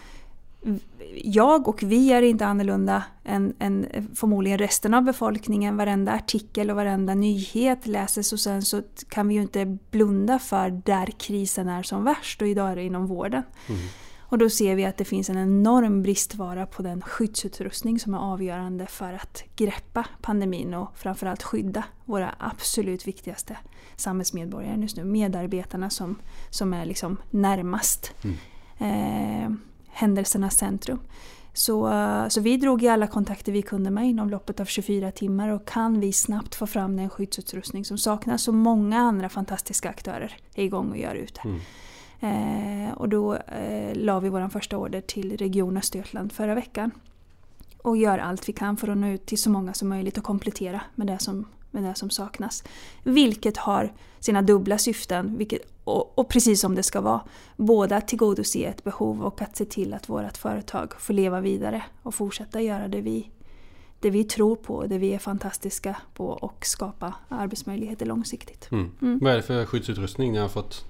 jag 1.24 1.68
och 1.68 1.82
vi 1.82 2.12
är 2.12 2.22
inte 2.22 2.46
annorlunda 2.46 3.04
än, 3.24 3.54
än 3.58 3.86
förmodligen 4.14 4.58
resten 4.58 4.94
av 4.94 5.02
befolkningen. 5.02 5.76
Varenda 5.76 6.12
artikel 6.12 6.70
och 6.70 6.76
varenda 6.76 7.14
nyhet 7.14 7.86
läses 7.86 8.32
och 8.32 8.40
sen 8.40 8.62
så 8.62 8.82
kan 9.08 9.28
vi 9.28 9.34
ju 9.34 9.42
inte 9.42 9.78
blunda 9.90 10.38
för 10.38 10.70
där 10.70 11.06
krisen 11.06 11.68
är 11.68 11.82
som 11.82 12.04
värst 12.04 12.42
och 12.42 12.48
idag 12.48 12.70
är 12.70 12.76
det 12.76 12.82
inom 12.82 13.06
vården. 13.06 13.42
Mm. 13.68 13.80
Och 14.28 14.38
då 14.38 14.50
ser 14.50 14.76
vi 14.76 14.84
att 14.84 14.96
det 14.96 15.04
finns 15.04 15.30
en 15.30 15.38
enorm 15.38 16.02
bristvara 16.02 16.66
på 16.66 16.82
den 16.82 17.02
skyddsutrustning 17.02 17.98
som 17.98 18.14
är 18.14 18.18
avgörande 18.18 18.86
för 18.86 19.12
att 19.12 19.42
greppa 19.56 20.06
pandemin 20.22 20.74
och 20.74 20.88
framförallt 20.96 21.42
skydda 21.42 21.84
våra 22.04 22.34
absolut 22.38 23.06
viktigaste 23.06 23.56
samhällsmedborgare 23.96 24.80
just 24.80 24.96
nu. 24.96 25.04
Medarbetarna 25.04 25.90
som, 25.90 26.16
som 26.50 26.72
är 26.74 26.86
liksom 26.86 27.16
närmast 27.30 28.14
mm. 28.22 28.36
eh, 28.78 29.56
händelsernas 29.88 30.58
centrum. 30.58 31.00
Så, 31.56 31.90
så 32.28 32.40
vi 32.40 32.56
drog 32.56 32.82
i 32.82 32.88
alla 32.88 33.06
kontakter 33.06 33.52
vi 33.52 33.62
kunde 33.62 33.90
med 33.90 34.06
inom 34.06 34.30
loppet 34.30 34.60
av 34.60 34.64
24 34.64 35.10
timmar 35.10 35.48
och 35.48 35.68
kan 35.68 36.00
vi 36.00 36.12
snabbt 36.12 36.54
få 36.54 36.66
fram 36.66 36.96
den 36.96 37.10
skyddsutrustning 37.10 37.84
som 37.84 37.98
saknas 37.98 38.42
så 38.42 38.52
många 38.52 38.98
andra 38.98 39.28
fantastiska 39.28 39.88
aktörer 39.88 40.36
är 40.54 40.64
igång 40.64 40.90
och 40.90 40.98
gör 40.98 41.14
ute. 41.14 41.40
Mm. 41.44 41.60
Eh, 42.20 42.92
och 42.94 43.08
då 43.08 43.34
eh, 43.34 43.94
la 43.94 44.20
vi 44.20 44.28
vår 44.28 44.48
första 44.48 44.76
order 44.76 45.00
till 45.00 45.36
Region 45.36 45.76
Östergötland 45.76 46.32
förra 46.32 46.54
veckan. 46.54 46.90
Och 47.82 47.96
gör 47.96 48.18
allt 48.18 48.48
vi 48.48 48.52
kan 48.52 48.76
för 48.76 48.88
att 48.88 48.98
nå 48.98 49.08
ut 49.08 49.26
till 49.26 49.38
så 49.38 49.50
många 49.50 49.74
som 49.74 49.88
möjligt 49.88 50.18
och 50.18 50.24
komplettera 50.24 50.80
med 50.94 51.06
det 51.06 51.18
som, 51.18 51.46
med 51.70 51.82
det 51.82 51.94
som 51.94 52.10
saknas. 52.10 52.64
Vilket 53.02 53.56
har 53.56 53.92
sina 54.20 54.42
dubbla 54.42 54.78
syften, 54.78 55.38
vilket, 55.38 55.60
och, 55.84 56.18
och, 56.18 56.28
precis 56.28 56.60
som 56.60 56.74
det 56.74 56.82
ska 56.82 57.00
vara. 57.00 57.20
Både 57.56 57.96
att 57.96 58.08
tillgodose 58.08 58.58
ett 58.58 58.84
behov 58.84 59.22
och 59.22 59.42
att 59.42 59.56
se 59.56 59.64
till 59.64 59.94
att 59.94 60.08
vårt 60.08 60.36
företag 60.36 60.92
får 60.98 61.14
leva 61.14 61.40
vidare 61.40 61.82
och 62.02 62.14
fortsätta 62.14 62.60
göra 62.60 62.88
det 62.88 63.00
vi, 63.00 63.30
det 64.00 64.10
vi 64.10 64.24
tror 64.24 64.56
på, 64.56 64.86
det 64.86 64.98
vi 64.98 65.14
är 65.14 65.18
fantastiska 65.18 65.96
på 66.14 66.26
och 66.26 66.66
skapa 66.66 67.14
arbetsmöjligheter 67.28 68.06
långsiktigt. 68.06 68.70
Mm. 68.70 68.90
Mm. 69.02 69.18
Vad 69.22 69.32
är 69.32 69.36
det 69.36 69.42
för 69.42 69.66
skyddsutrustning 69.66 70.32
ni 70.32 70.38
har 70.38 70.48
fått 70.48 70.84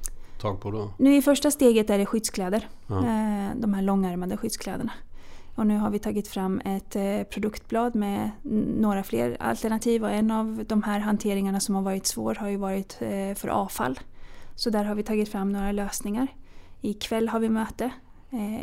tag 0.45 0.61
på 0.61 0.71
då? 0.71 0.91
Nu 0.99 1.17
i 1.17 1.23
första 1.23 1.51
steget 1.51 1.91
är 1.91 1.99
det 1.99 2.07
skyddskläder. 2.07 2.69
Ja. 2.87 2.99
Eh, 2.99 3.57
de 3.57 3.75
här 3.75 3.83
långärmade 3.83 4.37
skyddskläderna. 4.37 4.93
Och 5.55 5.67
nu 5.67 5.79
har 5.79 5.91
vi 5.91 5.99
tagit 5.99 6.29
fram 6.29 6.61
ett 6.65 6.97
eh, 6.97 7.23
produktblad 7.23 7.95
med 7.95 8.31
några 8.79 9.03
fler 9.03 9.37
alternativ 9.41 10.05
och 10.05 10.11
en 10.11 10.31
av 10.31 10.65
de 10.69 10.83
här 10.83 10.99
hanteringarna 11.01 11.61
som 11.61 11.75
har 11.75 11.83
varit 11.83 12.07
svår 12.07 12.35
har 12.35 12.49
ju 12.49 12.57
varit 12.57 12.99
eh, 13.01 13.35
för 13.35 13.49
avfall. 13.49 14.01
Så 14.55 14.71
där 14.71 14.85
har 14.85 14.95
vi 14.95 15.03
tagit 15.03 15.29
fram 15.29 15.53
några 15.53 15.73
lösningar. 15.73 16.27
Ikväll 16.81 17.29
har 17.29 17.41
vi 17.41 17.49
möte, 17.49 17.91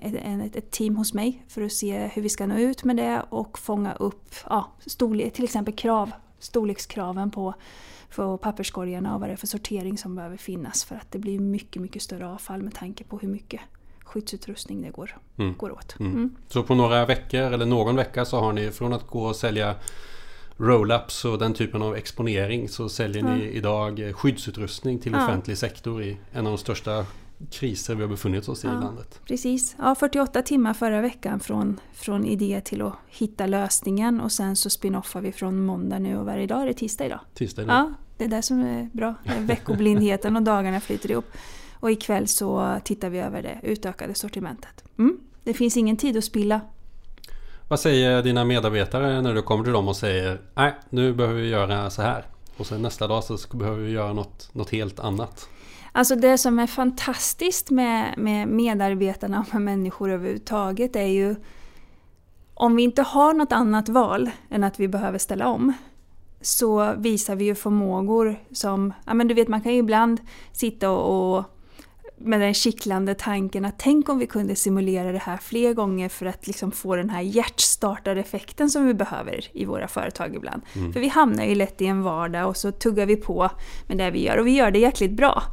ett, 0.01 0.55
ett 0.55 0.71
team 0.71 0.95
hos 0.95 1.13
mig 1.13 1.43
för 1.47 1.61
att 1.61 1.71
se 1.71 2.09
hur 2.13 2.21
vi 2.21 2.29
ska 2.29 2.47
nå 2.47 2.55
ut 2.55 2.83
med 2.83 2.97
det 2.97 3.25
och 3.29 3.59
fånga 3.59 3.93
upp 3.93 4.35
ja, 4.49 4.71
storlek, 4.85 5.33
till 5.33 5.43
exempel 5.43 5.73
krav, 5.73 6.11
storlekskraven 6.39 7.31
på 7.31 7.53
för 8.11 8.37
papperskorgarna 8.37 9.13
och 9.15 9.19
vad 9.19 9.29
det 9.29 9.33
är 9.33 9.37
för 9.37 9.47
sortering 9.47 9.97
som 9.97 10.15
behöver 10.15 10.37
finnas 10.37 10.83
för 10.83 10.95
att 10.95 11.11
det 11.11 11.19
blir 11.19 11.39
mycket, 11.39 11.81
mycket 11.81 12.01
större 12.01 12.27
avfall 12.27 12.61
med 12.61 12.75
tanke 12.75 13.03
på 13.03 13.17
hur 13.17 13.27
mycket 13.27 13.61
skyddsutrustning 13.99 14.81
det 14.81 14.89
går, 14.89 15.17
mm. 15.37 15.53
går 15.57 15.71
åt. 15.71 15.99
Mm. 15.99 16.11
Mm. 16.11 16.35
Så 16.47 16.63
på 16.63 16.75
några 16.75 17.05
veckor 17.05 17.41
eller 17.41 17.65
någon 17.65 17.95
vecka 17.95 18.25
så 18.25 18.39
har 18.39 18.53
ni 18.53 18.71
från 18.71 18.93
att 18.93 19.07
gå 19.07 19.25
och 19.25 19.35
sälja 19.35 19.75
roll-ups 20.57 21.25
och 21.25 21.39
den 21.39 21.53
typen 21.53 21.81
av 21.81 21.95
exponering 21.95 22.69
så 22.69 22.89
säljer 22.89 23.23
ni 23.23 23.43
idag 23.43 24.13
skyddsutrustning 24.15 24.99
till 24.99 25.15
offentlig 25.15 25.57
sektor 25.57 26.03
i 26.03 26.17
en 26.31 26.47
av 26.47 26.51
de 26.51 26.57
största 26.57 27.05
kriser 27.51 27.95
vi 27.95 28.01
har 28.01 28.09
befunnit 28.09 28.47
oss 28.47 28.63
i 28.63 28.67
ja, 28.67 28.73
i 28.73 28.83
landet. 28.83 29.19
Precis. 29.25 29.75
Ja, 29.79 29.95
48 29.95 30.41
timmar 30.41 30.73
förra 30.73 31.01
veckan 31.01 31.39
från, 31.39 31.79
från 31.93 32.25
idé 32.25 32.61
till 32.65 32.81
att 32.81 32.93
hitta 33.07 33.45
lösningen 33.45 34.21
och 34.21 34.31
sen 34.31 34.55
så 34.55 34.69
spinoffar 34.69 35.21
vi 35.21 35.31
från 35.31 35.65
måndag 35.65 35.99
nu 35.99 36.17
och 36.17 36.25
varje 36.25 36.47
dag 36.47 36.61
är 36.61 36.65
det 36.65 36.73
tisdag 36.73 37.05
idag. 37.05 37.19
Tisdag 37.33 37.61
idag. 37.61 37.75
Ja, 37.75 37.93
det 38.17 38.23
är 38.23 38.29
det 38.29 38.41
som 38.41 38.59
är 38.59 38.89
bra. 38.93 39.15
Veckoblindheten 39.39 40.35
och 40.35 40.43
dagarna 40.43 40.79
flyter 40.79 41.11
ihop. 41.11 41.25
Och 41.73 41.91
ikväll 41.91 42.27
så 42.27 42.79
tittar 42.83 43.09
vi 43.09 43.19
över 43.19 43.41
det 43.41 43.59
utökade 43.63 44.15
sortimentet. 44.15 44.83
Mm. 44.97 45.19
Det 45.43 45.53
finns 45.53 45.77
ingen 45.77 45.97
tid 45.97 46.17
att 46.17 46.23
spilla. 46.23 46.61
Vad 47.67 47.79
säger 47.79 48.23
dina 48.23 48.45
medarbetare 48.45 49.21
när 49.21 49.33
du 49.33 49.41
kommer 49.41 49.63
till 49.63 49.73
dem 49.73 49.87
och 49.87 49.95
säger 49.95 50.41
nej, 50.53 50.73
nu 50.89 51.13
behöver 51.13 51.41
vi 51.41 51.47
göra 51.47 51.89
så 51.89 52.01
här. 52.01 52.25
Och 52.57 52.67
sen 52.67 52.81
nästa 52.81 53.07
dag 53.07 53.23
så 53.23 53.57
behöver 53.57 53.79
vi 53.79 53.91
göra 53.91 54.13
något, 54.13 54.49
något 54.53 54.69
helt 54.69 54.99
annat. 54.99 55.49
Alltså 55.91 56.15
det 56.15 56.37
som 56.37 56.59
är 56.59 56.67
fantastiskt 56.67 57.69
med, 57.69 58.17
med 58.17 58.47
medarbetarna 58.47 59.39
och 59.39 59.53
med 59.53 59.61
människor 59.61 60.11
överhuvudtaget 60.11 60.95
är 60.95 61.07
ju 61.07 61.35
om 62.53 62.75
vi 62.75 62.83
inte 62.83 63.01
har 63.01 63.33
något 63.33 63.51
annat 63.51 63.89
val 63.89 64.29
än 64.49 64.63
att 64.63 64.79
vi 64.79 64.87
behöver 64.87 65.17
ställa 65.17 65.47
om 65.47 65.73
så 66.41 66.93
visar 66.97 67.35
vi 67.35 67.45
ju 67.45 67.55
förmågor 67.55 68.39
som, 68.51 68.93
ja 69.05 69.13
men 69.13 69.27
du 69.27 69.33
vet 69.33 69.47
man 69.47 69.61
kan 69.61 69.73
ju 69.73 69.79
ibland 69.79 70.21
sitta 70.51 70.89
och, 70.89 71.37
och 71.37 71.45
med 72.17 72.41
den 72.41 72.53
kittlande 72.53 73.15
tanken 73.15 73.65
att 73.65 73.79
tänk 73.79 74.09
om 74.09 74.19
vi 74.19 74.27
kunde 74.27 74.55
simulera 74.55 75.11
det 75.11 75.17
här 75.17 75.37
fler 75.37 75.73
gånger 75.73 76.09
för 76.09 76.25
att 76.25 76.47
liksom 76.47 76.71
få 76.71 76.95
den 76.95 77.09
här 77.09 77.21
hjärtstartareffekten 77.21 78.69
som 78.69 78.85
vi 78.85 78.93
behöver 78.93 79.45
i 79.51 79.65
våra 79.65 79.87
företag 79.87 80.35
ibland. 80.35 80.61
Mm. 80.73 80.93
För 80.93 80.99
vi 80.99 81.07
hamnar 81.07 81.45
ju 81.45 81.55
lätt 81.55 81.81
i 81.81 81.85
en 81.85 82.03
vardag 82.03 82.47
och 82.47 82.57
så 82.57 82.71
tuggar 82.71 83.05
vi 83.05 83.15
på 83.15 83.49
med 83.87 83.97
det 83.97 84.11
vi 84.11 84.25
gör 84.25 84.37
och 84.37 84.47
vi 84.47 84.51
gör 84.51 84.71
det 84.71 84.79
jäkligt 84.79 85.11
bra. 85.11 85.43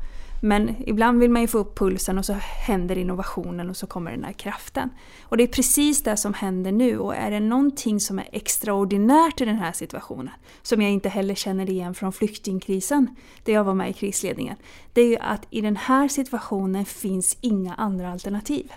Men 0.40 0.74
ibland 0.86 1.20
vill 1.20 1.30
man 1.30 1.42
ju 1.42 1.48
få 1.48 1.58
upp 1.58 1.78
pulsen 1.78 2.18
och 2.18 2.24
så 2.24 2.32
händer 2.66 2.98
innovationen 2.98 3.70
och 3.70 3.76
så 3.76 3.86
kommer 3.86 4.10
den 4.10 4.24
här 4.24 4.32
kraften. 4.32 4.90
Och 5.22 5.36
det 5.36 5.42
är 5.42 5.48
precis 5.48 6.02
det 6.02 6.16
som 6.16 6.34
händer 6.34 6.72
nu 6.72 6.98
och 6.98 7.16
är 7.16 7.30
det 7.30 7.40
någonting 7.40 8.00
som 8.00 8.18
är 8.18 8.28
extraordinärt 8.32 9.40
i 9.40 9.44
den 9.44 9.58
här 9.58 9.72
situationen, 9.72 10.34
som 10.62 10.82
jag 10.82 10.90
inte 10.90 11.08
heller 11.08 11.34
känner 11.34 11.70
igen 11.70 11.94
från 11.94 12.12
flyktingkrisen, 12.12 13.16
där 13.44 13.52
jag 13.52 13.64
var 13.64 13.74
med 13.74 13.90
i 13.90 13.92
krisledningen, 13.92 14.56
det 14.92 15.00
är 15.00 15.06
ju 15.06 15.16
att 15.16 15.46
i 15.50 15.60
den 15.60 15.76
här 15.76 16.08
situationen 16.08 16.84
finns 16.84 17.36
inga 17.40 17.74
andra 17.74 18.12
alternativ. 18.12 18.72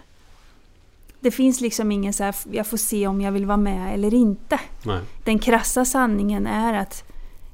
Det 1.20 1.32
finns 1.32 1.62
liksom 1.62 1.92
ingen 1.92 2.14
så 2.14 2.24
här, 2.24 2.36
jag 2.52 2.68
får 2.68 2.78
se 2.78 3.08
om 3.08 3.22
jag 3.22 3.32
vill 3.32 3.46
vara 3.46 3.58
med 3.58 3.94
eller 3.94 4.14
inte. 4.14 4.60
Nej. 4.86 5.02
Den 5.24 5.40
krassa 5.40 5.86
sanningen 5.86 6.48
är 6.48 6.74
att 6.74 7.11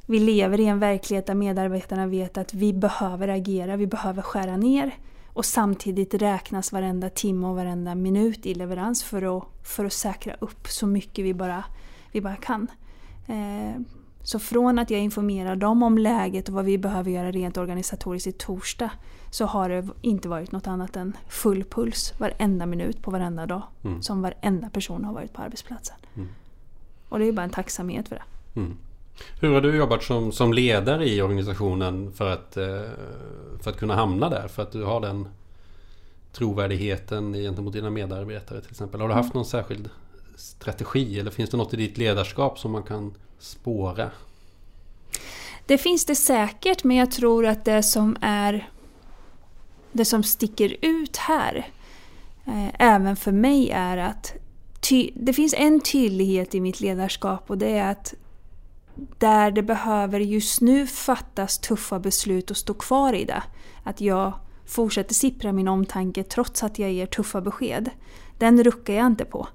vi 0.09 0.19
lever 0.19 0.59
i 0.59 0.65
en 0.65 0.79
verklighet 0.79 1.25
där 1.25 1.35
medarbetarna 1.35 2.07
vet 2.07 2.37
att 2.37 2.53
vi 2.53 2.73
behöver 2.73 3.27
agera, 3.27 3.75
vi 3.75 3.87
behöver 3.87 4.21
skära 4.21 4.57
ner. 4.57 4.95
Och 5.27 5.45
samtidigt 5.45 6.13
räknas 6.13 6.71
varenda 6.71 7.09
timme 7.09 7.47
och 7.47 7.55
varenda 7.55 7.95
minut 7.95 8.45
i 8.45 8.53
leverans 8.53 9.03
för 9.03 9.37
att, 9.37 9.43
för 9.63 9.85
att 9.85 9.93
säkra 9.93 10.33
upp 10.39 10.67
så 10.67 10.87
mycket 10.87 11.25
vi 11.25 11.33
bara, 11.33 11.63
vi 12.11 12.21
bara 12.21 12.35
kan. 12.35 12.67
Eh, 13.27 13.81
så 14.23 14.39
från 14.39 14.79
att 14.79 14.89
jag 14.89 15.01
informerar 15.01 15.55
dem 15.55 15.83
om 15.83 15.97
läget 15.97 16.49
och 16.49 16.55
vad 16.55 16.65
vi 16.65 16.77
behöver 16.77 17.11
göra 17.11 17.31
rent 17.31 17.57
organisatoriskt 17.57 18.27
i 18.27 18.31
torsdag 18.31 18.91
så 19.29 19.45
har 19.45 19.69
det 19.69 19.87
inte 20.01 20.29
varit 20.29 20.51
något 20.51 20.67
annat 20.67 20.95
än 20.95 21.17
full 21.27 21.63
puls 21.63 22.13
varenda 22.19 22.65
minut 22.65 23.01
på 23.01 23.11
varenda 23.11 23.45
dag. 23.45 23.63
Mm. 23.83 24.01
Som 24.01 24.21
varenda 24.21 24.69
person 24.69 25.05
har 25.05 25.13
varit 25.13 25.33
på 25.33 25.41
arbetsplatsen. 25.41 25.95
Mm. 26.15 26.29
Och 27.09 27.19
det 27.19 27.25
är 27.25 27.31
bara 27.31 27.43
en 27.43 27.49
tacksamhet 27.49 28.07
för 28.07 28.15
det. 28.15 28.59
Mm. 28.59 28.77
Hur 29.41 29.53
har 29.53 29.61
du 29.61 29.75
jobbat 29.75 30.03
som, 30.03 30.31
som 30.31 30.53
ledare 30.53 31.09
i 31.09 31.21
organisationen 31.21 32.13
för 32.13 32.33
att, 32.33 32.57
eh, 32.57 32.81
för 33.61 33.69
att 33.71 33.77
kunna 33.77 33.95
hamna 33.95 34.29
där? 34.29 34.47
För 34.47 34.63
att 34.63 34.71
du 34.71 34.83
har 34.83 35.01
den 35.01 35.27
trovärdigheten 36.31 37.33
gentemot 37.33 37.73
dina 37.73 37.89
medarbetare 37.89 38.61
till 38.61 38.71
exempel. 38.71 39.01
Har 39.01 39.07
du 39.07 39.13
haft 39.13 39.33
någon 39.33 39.45
särskild 39.45 39.89
strategi 40.35 41.19
eller 41.19 41.31
finns 41.31 41.49
det 41.49 41.57
något 41.57 41.73
i 41.73 41.77
ditt 41.77 41.97
ledarskap 41.97 42.59
som 42.59 42.71
man 42.71 42.83
kan 42.83 43.13
spåra? 43.39 44.11
Det 45.65 45.77
finns 45.77 46.05
det 46.05 46.15
säkert 46.15 46.83
men 46.83 46.97
jag 46.97 47.11
tror 47.11 47.45
att 47.45 47.65
det 47.65 47.83
som 47.83 48.17
är 48.21 48.69
det 49.91 50.05
som 50.05 50.23
sticker 50.23 50.75
ut 50.81 51.17
här 51.17 51.71
eh, 52.45 52.67
även 52.79 53.15
för 53.15 53.31
mig 53.31 53.69
är 53.69 53.97
att 53.97 54.33
ty, 54.79 55.11
det 55.15 55.33
finns 55.33 55.53
en 55.57 55.79
tydlighet 55.79 56.55
i 56.55 56.61
mitt 56.61 56.79
ledarskap 56.79 57.49
och 57.49 57.57
det 57.57 57.77
är 57.77 57.91
att 57.91 58.13
där 59.17 59.51
det 59.51 59.63
behöver 59.63 60.19
just 60.19 60.61
nu 60.61 60.87
fattas 60.87 61.59
tuffa 61.59 61.99
beslut 61.99 62.51
och 62.51 62.57
stå 62.57 62.73
kvar 62.73 63.13
i 63.13 63.25
det. 63.25 63.43
Att 63.83 64.01
jag 64.01 64.33
fortsätter 64.65 65.13
sippra 65.13 65.53
min 65.53 65.67
omtanke 65.67 66.23
trots 66.23 66.63
att 66.63 66.79
jag 66.79 66.91
ger 66.91 67.05
tuffa 67.05 67.41
besked. 67.41 67.89
Den 68.37 68.63
ruckar 68.63 68.93
jag 68.93 69.07
inte 69.07 69.25
på. 69.25 69.47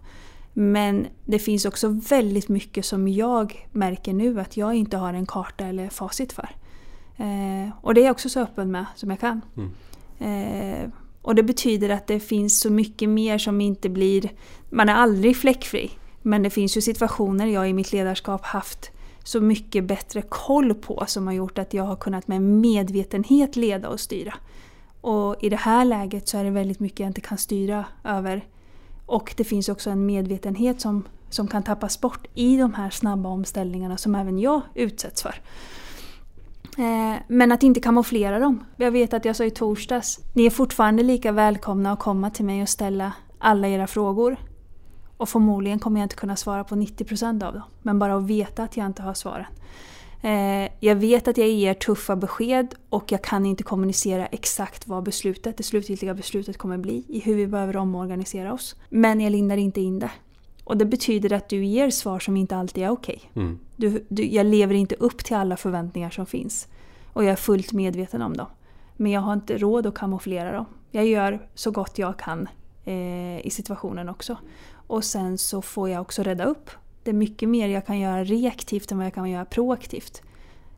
Men 0.53 1.07
det 1.25 1.39
finns 1.39 1.65
också 1.65 1.89
väldigt 1.89 2.49
mycket 2.49 2.85
som 2.85 3.09
jag 3.09 3.69
märker 3.73 4.13
nu 4.13 4.41
att 4.41 4.57
jag 4.57 4.75
inte 4.75 4.97
har 4.97 5.15
en 5.15 5.27
karta 5.27 5.67
eller 5.67 5.89
facit 5.89 6.33
för. 6.33 6.49
Eh, 7.17 7.71
och 7.81 7.95
det 7.95 8.01
är 8.01 8.05
jag 8.05 8.13
också 8.13 8.29
så 8.29 8.41
öppen 8.41 8.71
med 8.71 8.85
som 8.95 9.11
jag 9.11 9.21
kan. 9.21 9.41
Mm. 9.57 9.73
Eh, 10.19 10.91
och 11.23 11.35
det 11.35 11.43
betyder 11.43 11.89
att 11.89 12.07
det 12.07 12.21
finns 12.21 12.61
så 12.61 12.71
mycket 12.71 13.09
mer 13.09 13.39
som 13.39 13.61
inte 13.61 13.89
blir... 13.89 14.31
Man 14.71 14.89
är 14.89 14.95
aldrig 14.95 15.37
fläckfri. 15.37 15.91
Men 16.23 16.43
det 16.43 16.51
finns 16.51 16.77
ju 16.77 16.81
situationer 16.81 17.47
jag 17.47 17.71
i 17.71 17.73
mitt 17.73 17.93
ledarskap 17.93 18.45
haft 18.45 18.91
så 19.25 19.41
mycket 19.41 19.85
bättre 19.85 20.23
koll 20.23 20.75
på 20.75 21.05
som 21.07 21.27
har 21.27 21.35
gjort 21.35 21.59
att 21.59 21.75
jag 21.75 21.85
har 21.85 21.97
kunnat 21.97 22.29
med 22.29 22.43
medvetenhet 22.43 23.57
leda 23.57 23.89
och 23.89 24.01
styra. 24.01 24.35
Och 25.01 25.37
i 25.41 25.49
det 25.49 25.57
här 25.57 25.85
läget 25.85 26.29
så 26.29 26.39
är 26.39 26.45
det 26.45 26.51
väldigt 26.51 26.81
mycket 26.81 27.01
jag 27.01 27.09
inte 27.09 27.21
kan 27.21 27.39
styra 27.39 27.85
över. 28.05 28.45
Och 29.07 29.35
det 29.37 29.45
finns 29.45 29.69
också 29.69 29.91
en 29.91 30.07
medvetenhet 30.07 30.81
som, 30.81 31.05
som 31.31 31.49
kan 31.49 31.63
tappas 31.63 32.01
bort 32.01 32.27
i 32.35 32.57
de 32.57 32.75
här 32.75 32.91
snabba 32.91 33.29
omställningarna 33.29 33.97
som 33.97 34.15
även 34.15 34.39
jag 34.39 34.61
utsätts 34.75 35.23
för. 35.23 35.35
Eh, 36.79 37.23
men 37.29 37.53
att 37.53 37.63
inte 37.63 37.81
kamouflera 37.81 38.39
dem. 38.39 38.65
Jag 38.77 38.91
vet 38.91 39.15
att 39.15 39.25
jag 39.25 39.37
sa 39.37 39.45
i 39.45 39.51
torsdags, 39.51 40.21
ni 40.33 40.47
är 40.47 40.51
fortfarande 40.51 41.03
lika 41.03 41.33
välkomna 41.33 41.93
att 41.93 41.99
komma 41.99 42.31
till 42.31 42.45
mig 42.45 42.63
och 42.63 42.69
ställa 42.69 43.13
alla 43.39 43.69
era 43.69 43.87
frågor. 43.87 44.37
Och 45.23 45.29
förmodligen 45.29 45.79
kommer 45.79 46.01
jag 46.01 46.05
inte 46.05 46.17
kunna 46.17 46.37
svara 46.37 46.65
på 46.65 46.75
90% 46.75 47.45
av 47.45 47.53
dem. 47.53 47.63
Men 47.83 47.99
bara 47.99 48.15
att 48.15 48.27
veta 48.27 48.63
att 48.63 48.77
jag 48.77 48.87
inte 48.87 49.03
har 49.03 49.15
svaren. 49.15 49.47
Eh, 50.23 50.73
jag 50.81 50.95
vet 50.95 51.29
att 51.29 51.37
jag 51.37 51.49
ger 51.49 51.75
tuffa 51.75 52.17
besked 52.17 52.75
och 52.89 53.13
jag 53.13 53.23
kan 53.23 53.47
inte 53.47 53.63
kommunicera 53.63 54.27
exakt 54.27 54.87
vad 54.87 55.03
beslutet, 55.03 55.57
det 55.57 55.63
slutgiltiga 55.63 56.15
beslutet 56.15 56.59
kommer 56.59 56.79
bli 56.79 57.05
i 57.09 57.21
hur 57.21 57.35
vi 57.35 57.47
behöver 57.47 57.77
omorganisera 57.77 58.53
oss. 58.53 58.77
Men 58.89 59.21
jag 59.21 59.31
lindar 59.31 59.57
inte 59.57 59.81
in 59.81 59.99
det. 59.99 60.11
Och 60.65 60.77
det 60.77 60.85
betyder 60.85 61.33
att 61.33 61.49
du 61.49 61.65
ger 61.65 61.91
svar 61.91 62.19
som 62.19 62.37
inte 62.37 62.57
alltid 62.57 62.85
är 62.85 62.91
okej. 62.91 63.23
Okay. 63.31 63.43
Mm. 63.43 63.59
Du, 63.77 64.05
du, 64.09 64.27
jag 64.27 64.47
lever 64.47 64.75
inte 64.75 64.95
upp 64.95 65.25
till 65.25 65.37
alla 65.37 65.57
förväntningar 65.57 66.11
som 66.11 66.27
finns. 66.27 66.69
Och 67.13 67.25
jag 67.25 67.33
är 67.33 67.37
fullt 67.37 67.73
medveten 67.73 68.23
om 68.23 68.37
dem. 68.37 68.47
Men 68.97 69.13
jag 69.13 69.21
har 69.21 69.33
inte 69.33 69.59
råd 69.59 69.87
att 69.87 69.95
kamouflera 69.95 70.53
dem. 70.53 70.67
Jag 70.91 71.07
gör 71.07 71.47
så 71.55 71.71
gott 71.71 71.99
jag 71.99 72.19
kan 72.19 72.49
eh, 72.85 73.47
i 73.47 73.51
situationen 73.51 74.09
också. 74.09 74.37
Och 74.87 75.05
sen 75.05 75.39
så 75.39 75.63
får 75.63 75.89
jag 75.89 76.01
också 76.01 76.23
rädda 76.23 76.45
upp. 76.45 76.71
Det 77.03 77.11
är 77.11 77.15
mycket 77.15 77.49
mer 77.49 77.69
jag 77.69 77.87
kan 77.87 77.99
göra 77.99 78.25
reaktivt 78.25 78.93
än 78.93 78.99
vad 78.99 79.07
jag 79.07 79.15
kan 79.15 79.31
göra 79.31 79.45
proaktivt. 79.45 80.23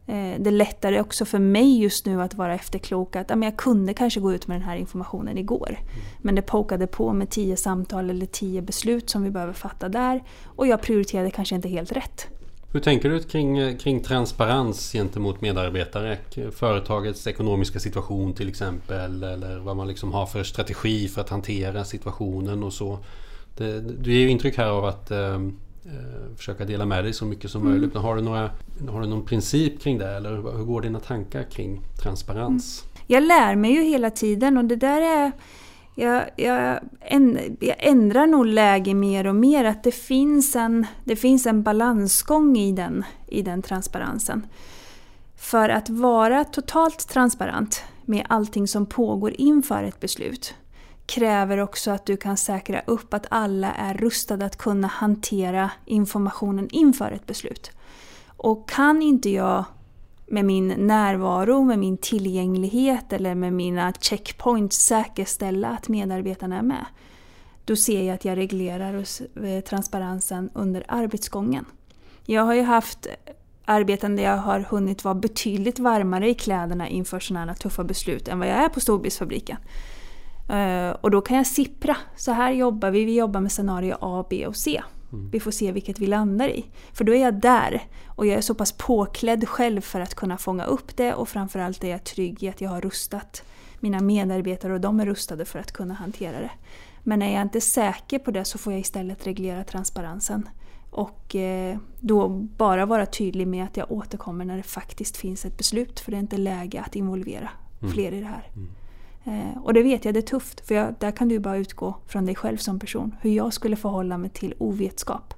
Eh, 0.06 0.40
det 0.40 0.50
är 0.50 0.50
lättare 0.50 1.00
också 1.00 1.24
för 1.24 1.38
mig 1.38 1.82
just 1.82 2.06
nu 2.06 2.22
att 2.22 2.34
vara 2.34 2.54
efterklok 2.54 3.16
att 3.16 3.30
jag 3.30 3.56
kunde 3.56 3.94
kanske 3.94 4.20
gå 4.20 4.32
ut 4.32 4.46
med 4.46 4.54
den 4.54 4.68
här 4.68 4.76
informationen 4.76 5.38
igår. 5.38 5.68
Mm. 5.70 6.04
Men 6.18 6.34
det 6.34 6.42
pokade 6.42 6.86
på 6.86 7.12
med 7.12 7.30
tio 7.30 7.56
samtal 7.56 8.10
eller 8.10 8.26
tio 8.26 8.62
beslut 8.62 9.10
som 9.10 9.22
vi 9.22 9.30
behöver 9.30 9.52
fatta 9.52 9.88
där 9.88 10.22
och 10.44 10.66
jag 10.66 10.82
prioriterade 10.82 11.30
kanske 11.30 11.54
inte 11.54 11.68
helt 11.68 11.92
rätt. 11.92 12.28
Hur 12.74 12.80
tänker 12.80 13.10
du 13.10 13.20
kring, 13.20 13.78
kring 13.78 14.02
transparens 14.02 14.92
gentemot 14.92 15.40
medarbetare? 15.40 16.18
Företagets 16.52 17.26
ekonomiska 17.26 17.80
situation 17.80 18.34
till 18.34 18.48
exempel 18.48 19.22
eller 19.22 19.58
vad 19.58 19.76
man 19.76 19.88
liksom 19.88 20.12
har 20.12 20.26
för 20.26 20.42
strategi 20.42 21.08
för 21.08 21.20
att 21.20 21.28
hantera 21.28 21.84
situationen 21.84 22.62
och 22.62 22.72
så. 22.72 22.98
Det, 23.56 23.80
du 23.80 24.12
ger 24.12 24.20
ju 24.20 24.30
intryck 24.30 24.56
här 24.56 24.66
av 24.66 24.84
att 24.84 25.10
eh, 25.10 25.34
eh, 25.34 25.40
försöka 26.36 26.64
dela 26.64 26.86
med 26.86 27.04
dig 27.04 27.12
så 27.12 27.24
mycket 27.24 27.50
som 27.50 27.60
mm. 27.60 27.72
möjligt. 27.72 27.96
Har 27.96 28.16
du, 28.16 28.22
några, 28.22 28.50
har 28.88 29.00
du 29.00 29.06
någon 29.06 29.24
princip 29.24 29.82
kring 29.82 29.98
det 29.98 30.08
eller 30.08 30.30
hur 30.30 30.64
går 30.64 30.80
dina 30.80 31.00
tankar 31.00 31.42
kring 31.42 31.80
transparens? 32.02 32.84
Mm. 32.84 33.04
Jag 33.06 33.22
lär 33.22 33.56
mig 33.56 33.72
ju 33.72 33.82
hela 33.82 34.10
tiden 34.10 34.58
och 34.58 34.64
det 34.64 34.76
där 34.76 35.00
är 35.00 35.32
jag, 35.94 36.30
jag, 36.36 36.80
jag, 37.60 37.76
ändrar 37.78 38.26
nog 38.26 38.46
läge 38.46 38.94
mer 38.94 39.26
och 39.26 39.34
mer. 39.34 39.64
Att 39.64 39.82
det 39.82 39.92
finns 39.92 40.56
en, 40.56 40.86
det 41.04 41.16
finns 41.16 41.46
en 41.46 41.62
balansgång 41.62 42.56
i 42.56 42.72
den, 42.72 43.04
i 43.28 43.42
den 43.42 43.62
transparensen. 43.62 44.46
För 45.36 45.68
att 45.68 45.88
vara 45.88 46.44
totalt 46.44 47.08
transparent 47.08 47.84
med 48.04 48.26
allting 48.28 48.68
som 48.68 48.86
pågår 48.86 49.32
inför 49.38 49.82
ett 49.82 50.00
beslut 50.00 50.54
kräver 51.06 51.58
också 51.58 51.90
att 51.90 52.06
du 52.06 52.16
kan 52.16 52.36
säkra 52.36 52.80
upp 52.86 53.14
att 53.14 53.26
alla 53.30 53.72
är 53.72 53.94
rustade 53.94 54.46
att 54.46 54.56
kunna 54.56 54.88
hantera 54.88 55.70
informationen 55.84 56.68
inför 56.70 57.10
ett 57.10 57.26
beslut. 57.26 57.70
Och 58.36 58.68
kan 58.68 59.02
inte 59.02 59.30
jag 59.30 59.64
med 60.26 60.44
min 60.44 60.68
närvaro, 60.68 61.64
med 61.64 61.78
min 61.78 61.96
tillgänglighet 61.96 63.12
eller 63.12 63.34
med 63.34 63.52
mina 63.52 63.92
checkpoints 64.00 64.76
säkerställa 64.76 65.68
att 65.68 65.88
medarbetarna 65.88 66.58
är 66.58 66.62
med. 66.62 66.86
Då 67.64 67.76
ser 67.76 68.02
jag 68.02 68.14
att 68.14 68.24
jag 68.24 68.38
reglerar 68.38 69.04
eh, 69.44 69.60
transparensen 69.60 70.50
under 70.54 70.84
arbetsgången. 70.88 71.64
Jag 72.26 72.42
har 72.42 72.54
ju 72.54 72.62
haft 72.62 73.06
arbeten 73.64 74.16
där 74.16 74.22
jag 74.22 74.36
har 74.36 74.60
hunnit 74.60 75.04
vara 75.04 75.14
betydligt 75.14 75.78
varmare 75.78 76.28
i 76.28 76.34
kläderna 76.34 76.88
inför 76.88 77.20
sådana 77.20 77.52
här 77.52 77.58
tuffa 77.58 77.84
beslut 77.84 78.28
än 78.28 78.38
vad 78.38 78.48
jag 78.48 78.56
är 78.56 78.68
på 78.68 78.80
storbildsfabriken. 78.80 79.56
Eh, 80.48 80.90
och 80.90 81.10
då 81.10 81.20
kan 81.20 81.36
jag 81.36 81.46
sippra. 81.46 81.96
Så 82.16 82.32
här 82.32 82.52
jobbar 82.52 82.90
vi. 82.90 83.04
Vi 83.04 83.16
jobbar 83.16 83.40
med 83.40 83.52
scenario 83.52 83.96
A, 84.00 84.26
B 84.30 84.46
och 84.46 84.56
C. 84.56 84.82
Mm. 85.14 85.30
Vi 85.30 85.40
får 85.40 85.50
se 85.50 85.72
vilket 85.72 85.98
vi 85.98 86.06
landar 86.06 86.48
i. 86.48 86.64
För 86.92 87.04
då 87.04 87.14
är 87.14 87.22
jag 87.22 87.40
där. 87.40 87.82
Och 88.06 88.26
jag 88.26 88.36
är 88.36 88.40
så 88.40 88.54
pass 88.54 88.72
påklädd 88.72 89.48
själv 89.48 89.80
för 89.80 90.00
att 90.00 90.14
kunna 90.14 90.38
fånga 90.38 90.64
upp 90.64 90.96
det 90.96 91.14
och 91.14 91.28
framförallt 91.28 91.84
är 91.84 91.88
jag 91.88 92.04
trygg 92.04 92.42
i 92.42 92.48
att 92.48 92.60
jag 92.60 92.70
har 92.70 92.80
rustat 92.80 93.42
mina 93.80 94.00
medarbetare 94.00 94.72
och 94.72 94.80
de 94.80 95.00
är 95.00 95.06
rustade 95.06 95.44
för 95.44 95.58
att 95.58 95.72
kunna 95.72 95.94
hantera 95.94 96.40
det. 96.40 96.50
Men 97.02 97.22
är 97.22 97.32
jag 97.32 97.42
inte 97.42 97.60
säker 97.60 98.18
på 98.18 98.30
det 98.30 98.44
så 98.44 98.58
får 98.58 98.72
jag 98.72 98.80
istället 98.80 99.26
reglera 99.26 99.64
transparensen. 99.64 100.48
Och 100.90 101.36
eh, 101.36 101.78
då 102.00 102.28
bara 102.28 102.86
vara 102.86 103.06
tydlig 103.06 103.48
med 103.48 103.64
att 103.64 103.76
jag 103.76 103.92
återkommer 103.92 104.44
när 104.44 104.56
det 104.56 104.62
faktiskt 104.62 105.16
finns 105.16 105.44
ett 105.44 105.58
beslut. 105.58 106.00
För 106.00 106.10
det 106.10 106.16
är 106.16 106.20
inte 106.20 106.36
läge 106.36 106.80
att 106.80 106.96
involvera 106.96 107.50
mm. 107.80 107.94
fler 107.94 108.12
i 108.12 108.20
det 108.20 108.26
här. 108.26 108.50
Mm. 108.56 108.70
Eh, 109.24 109.62
och 109.62 109.74
det 109.74 109.82
vet 109.82 110.04
jag, 110.04 110.14
det 110.14 110.20
är 110.20 110.22
tufft. 110.22 110.66
För 110.66 110.74
jag, 110.74 110.94
där 110.98 111.10
kan 111.10 111.28
du 111.28 111.38
bara 111.38 111.56
utgå 111.56 111.94
från 112.06 112.26
dig 112.26 112.34
själv 112.34 112.56
som 112.56 112.78
person. 112.78 113.14
Hur 113.20 113.30
jag 113.30 113.52
skulle 113.52 113.76
förhålla 113.76 114.18
mig 114.18 114.30
till 114.30 114.54
ovetskap. 114.58 115.34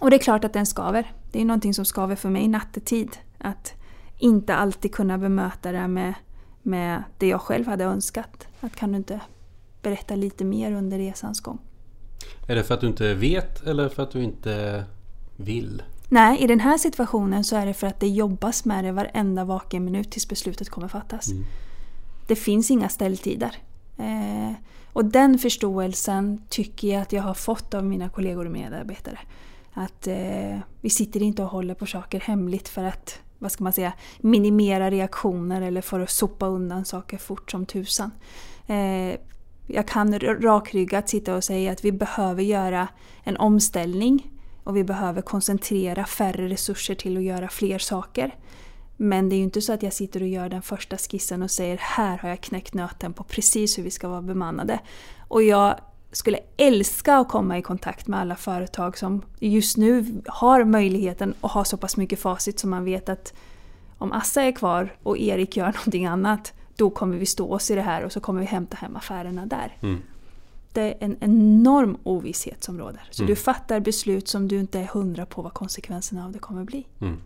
Och 0.00 0.10
det 0.10 0.16
är 0.16 0.20
klart 0.20 0.44
att 0.44 0.52
den 0.52 0.66
skaver. 0.66 1.12
Det 1.32 1.40
är 1.40 1.44
någonting 1.44 1.74
som 1.74 1.84
skaver 1.84 2.16
för 2.16 2.30
mig 2.30 2.48
nattetid. 2.48 3.16
Att 3.38 3.72
inte 4.18 4.54
alltid 4.54 4.94
kunna 4.94 5.18
bemöta 5.18 5.72
det 5.72 5.88
med, 5.88 6.14
med 6.62 7.02
det 7.18 7.26
jag 7.26 7.40
själv 7.40 7.66
hade 7.66 7.84
önskat. 7.84 8.46
Att 8.60 8.76
kan 8.76 8.92
du 8.92 8.98
inte 8.98 9.20
berätta 9.82 10.16
lite 10.16 10.44
mer 10.44 10.72
under 10.72 10.98
resans 10.98 11.40
gång? 11.40 11.58
Är 12.48 12.54
det 12.54 12.64
för 12.64 12.74
att 12.74 12.80
du 12.80 12.86
inte 12.86 13.14
vet 13.14 13.62
eller 13.62 13.88
för 13.88 14.02
att 14.02 14.10
du 14.10 14.22
inte 14.22 14.84
vill? 15.36 15.82
Nej, 16.08 16.42
i 16.42 16.46
den 16.46 16.60
här 16.60 16.78
situationen 16.78 17.44
så 17.44 17.56
är 17.56 17.66
det 17.66 17.74
för 17.74 17.86
att 17.86 18.00
det 18.00 18.08
jobbas 18.08 18.64
med 18.64 18.84
det 18.84 18.92
varenda 18.92 19.44
vaken 19.44 19.84
minut 19.84 20.10
tills 20.10 20.28
beslutet 20.28 20.68
kommer 20.68 20.88
fattas. 20.88 21.30
Mm 21.30 21.44
det 22.30 22.36
finns 22.36 22.70
inga 22.70 22.88
ställtider. 22.88 23.56
Eh, 23.98 24.52
och 24.92 25.04
den 25.04 25.38
förståelsen 25.38 26.42
tycker 26.48 26.88
jag 26.88 27.02
att 27.02 27.12
jag 27.12 27.22
har 27.22 27.34
fått 27.34 27.74
av 27.74 27.84
mina 27.84 28.08
kollegor 28.08 28.44
och 28.44 28.52
medarbetare. 28.52 29.18
Att 29.72 30.06
eh, 30.06 30.58
vi 30.80 30.90
sitter 30.90 31.22
inte 31.22 31.42
och 31.42 31.48
håller 31.48 31.74
på 31.74 31.86
saker 31.86 32.20
hemligt 32.20 32.68
för 32.68 32.84
att 32.84 33.18
vad 33.38 33.52
ska 33.52 33.64
man 33.64 33.72
säga, 33.72 33.92
minimera 34.20 34.90
reaktioner 34.90 35.62
eller 35.62 35.80
för 35.80 36.00
att 36.00 36.10
sopa 36.10 36.46
undan 36.46 36.84
saker 36.84 37.18
fort 37.18 37.50
som 37.50 37.66
tusan. 37.66 38.10
Eh, 38.66 39.16
jag 39.66 39.88
kan 39.88 40.18
rakryggat 40.20 41.08
sitta 41.08 41.34
och 41.34 41.44
säga 41.44 41.72
att 41.72 41.84
vi 41.84 41.92
behöver 41.92 42.42
göra 42.42 42.88
en 43.24 43.36
omställning 43.36 44.30
och 44.64 44.76
vi 44.76 44.84
behöver 44.84 45.22
koncentrera 45.22 46.04
färre 46.04 46.48
resurser 46.48 46.94
till 46.94 47.16
att 47.16 47.22
göra 47.22 47.48
fler 47.48 47.78
saker. 47.78 48.34
Men 49.02 49.28
det 49.28 49.34
är 49.34 49.36
ju 49.36 49.42
inte 49.42 49.60
så 49.60 49.72
att 49.72 49.82
jag 49.82 49.92
sitter 49.92 50.22
och 50.22 50.28
gör 50.28 50.48
den 50.48 50.62
första 50.62 50.96
skissen 50.96 51.42
och 51.42 51.50
säger 51.50 51.76
här 51.76 52.18
har 52.18 52.28
jag 52.28 52.40
knäckt 52.40 52.74
nöten 52.74 53.12
på 53.12 53.24
precis 53.24 53.78
hur 53.78 53.82
vi 53.82 53.90
ska 53.90 54.08
vara 54.08 54.22
bemannade. 54.22 54.78
Och 55.28 55.42
jag 55.42 55.74
skulle 56.12 56.38
älska 56.56 57.16
att 57.16 57.28
komma 57.28 57.58
i 57.58 57.62
kontakt 57.62 58.06
med 58.06 58.20
alla 58.20 58.36
företag 58.36 58.98
som 58.98 59.22
just 59.38 59.76
nu 59.76 60.22
har 60.26 60.64
möjligheten 60.64 61.34
att 61.40 61.50
ha 61.50 61.64
så 61.64 61.76
pass 61.76 61.96
mycket 61.96 62.20
facit 62.20 62.58
som 62.58 62.70
man 62.70 62.84
vet 62.84 63.08
att 63.08 63.34
om 63.98 64.12
Assa 64.12 64.42
är 64.42 64.52
kvar 64.52 64.96
och 65.02 65.18
Erik 65.18 65.56
gör 65.56 65.66
någonting 65.76 66.06
annat 66.06 66.52
då 66.76 66.90
kommer 66.90 67.16
vi 67.16 67.26
stå 67.26 67.52
oss 67.52 67.70
i 67.70 67.74
det 67.74 67.82
här 67.82 68.04
och 68.04 68.12
så 68.12 68.20
kommer 68.20 68.40
vi 68.40 68.46
hämta 68.46 68.76
hem 68.76 68.96
affärerna 68.96 69.46
där. 69.46 69.76
Mm. 69.82 70.02
Det 70.72 70.80
är 70.82 70.96
en 71.00 71.16
enorm 71.20 71.98
ovisshet 72.02 72.64
som 72.64 72.78
råder. 72.78 73.08
Så 73.10 73.22
mm. 73.22 73.30
du 73.30 73.36
fattar 73.36 73.80
beslut 73.80 74.28
som 74.28 74.48
du 74.48 74.60
inte 74.60 74.78
är 74.78 74.86
hundra 74.86 75.26
på 75.26 75.42
vad 75.42 75.52
konsekvenserna 75.52 76.24
av 76.24 76.32
det 76.32 76.38
kommer 76.38 76.64
bli. 76.64 76.86
Mm. 77.00 77.16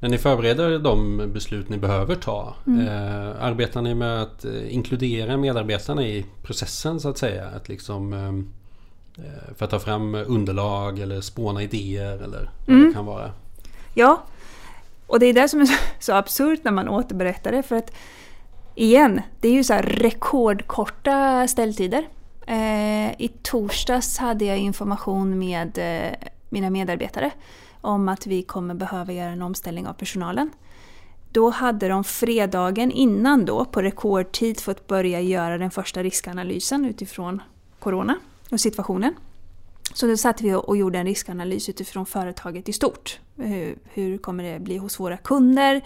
När 0.00 0.08
ni 0.08 0.18
förbereder 0.18 0.78
de 0.78 1.16
beslut 1.32 1.68
ni 1.68 1.78
behöver 1.78 2.14
ta, 2.14 2.54
mm. 2.66 2.88
eh, 2.88 3.44
arbetar 3.44 3.82
ni 3.82 3.94
med 3.94 4.22
att 4.22 4.44
eh, 4.44 4.74
inkludera 4.74 5.36
medarbetarna 5.36 6.06
i 6.06 6.26
processen 6.42 7.00
så 7.00 7.08
att 7.08 7.18
säga? 7.18 7.46
Att 7.46 7.68
liksom, 7.68 8.12
eh, 8.12 9.22
för 9.56 9.64
att 9.64 9.70
ta 9.70 9.78
fram 9.78 10.14
underlag 10.14 10.98
eller 10.98 11.20
spåna 11.20 11.62
idéer 11.62 12.22
eller 12.22 12.50
vad 12.66 12.76
mm. 12.76 12.88
det 12.88 12.94
kan 12.94 13.06
vara? 13.06 13.30
Ja, 13.94 14.22
och 15.06 15.20
det 15.20 15.26
är 15.26 15.32
det 15.32 15.48
som 15.48 15.60
är 15.60 15.68
så 15.98 16.12
absurt 16.12 16.64
när 16.64 16.72
man 16.72 16.88
återberättar 16.88 17.52
det. 17.52 17.62
För 17.62 17.76
att 17.76 17.92
igen, 18.74 19.20
det 19.40 19.48
är 19.48 19.52
ju 19.52 19.64
så 19.64 19.74
rekordkorta 19.74 21.48
ställtider. 21.48 22.08
Eh, 22.46 23.20
I 23.20 23.30
torsdags 23.42 24.18
hade 24.18 24.44
jag 24.44 24.58
information 24.58 25.38
med 25.38 25.78
mina 26.48 26.70
medarbetare 26.70 27.30
om 27.80 28.08
att 28.08 28.26
vi 28.26 28.42
kommer 28.42 28.74
behöva 28.74 29.12
göra 29.12 29.30
en 29.30 29.42
omställning 29.42 29.86
av 29.86 29.92
personalen. 29.92 30.50
Då 31.32 31.50
hade 31.50 31.88
de 31.88 32.04
fredagen 32.04 32.90
innan 32.90 33.44
då 33.44 33.64
på 33.64 33.82
rekordtid 33.82 34.60
fått 34.60 34.86
börja 34.86 35.20
göra 35.20 35.58
den 35.58 35.70
första 35.70 36.02
riskanalysen 36.02 36.84
utifrån 36.84 37.42
Corona 37.78 38.14
och 38.50 38.60
situationen. 38.60 39.14
Så 39.94 40.06
då 40.06 40.16
satt 40.16 40.40
vi 40.40 40.54
och 40.54 40.76
gjorde 40.76 40.98
en 40.98 41.06
riskanalys 41.06 41.68
utifrån 41.68 42.06
företaget 42.06 42.68
i 42.68 42.72
stort. 42.72 43.20
Hur, 43.36 43.78
hur, 43.84 44.18
kommer 44.18 44.44
det 44.44 44.60
bli 44.60 44.76
hos 44.76 45.00
våra 45.00 45.16
kunder? 45.16 45.82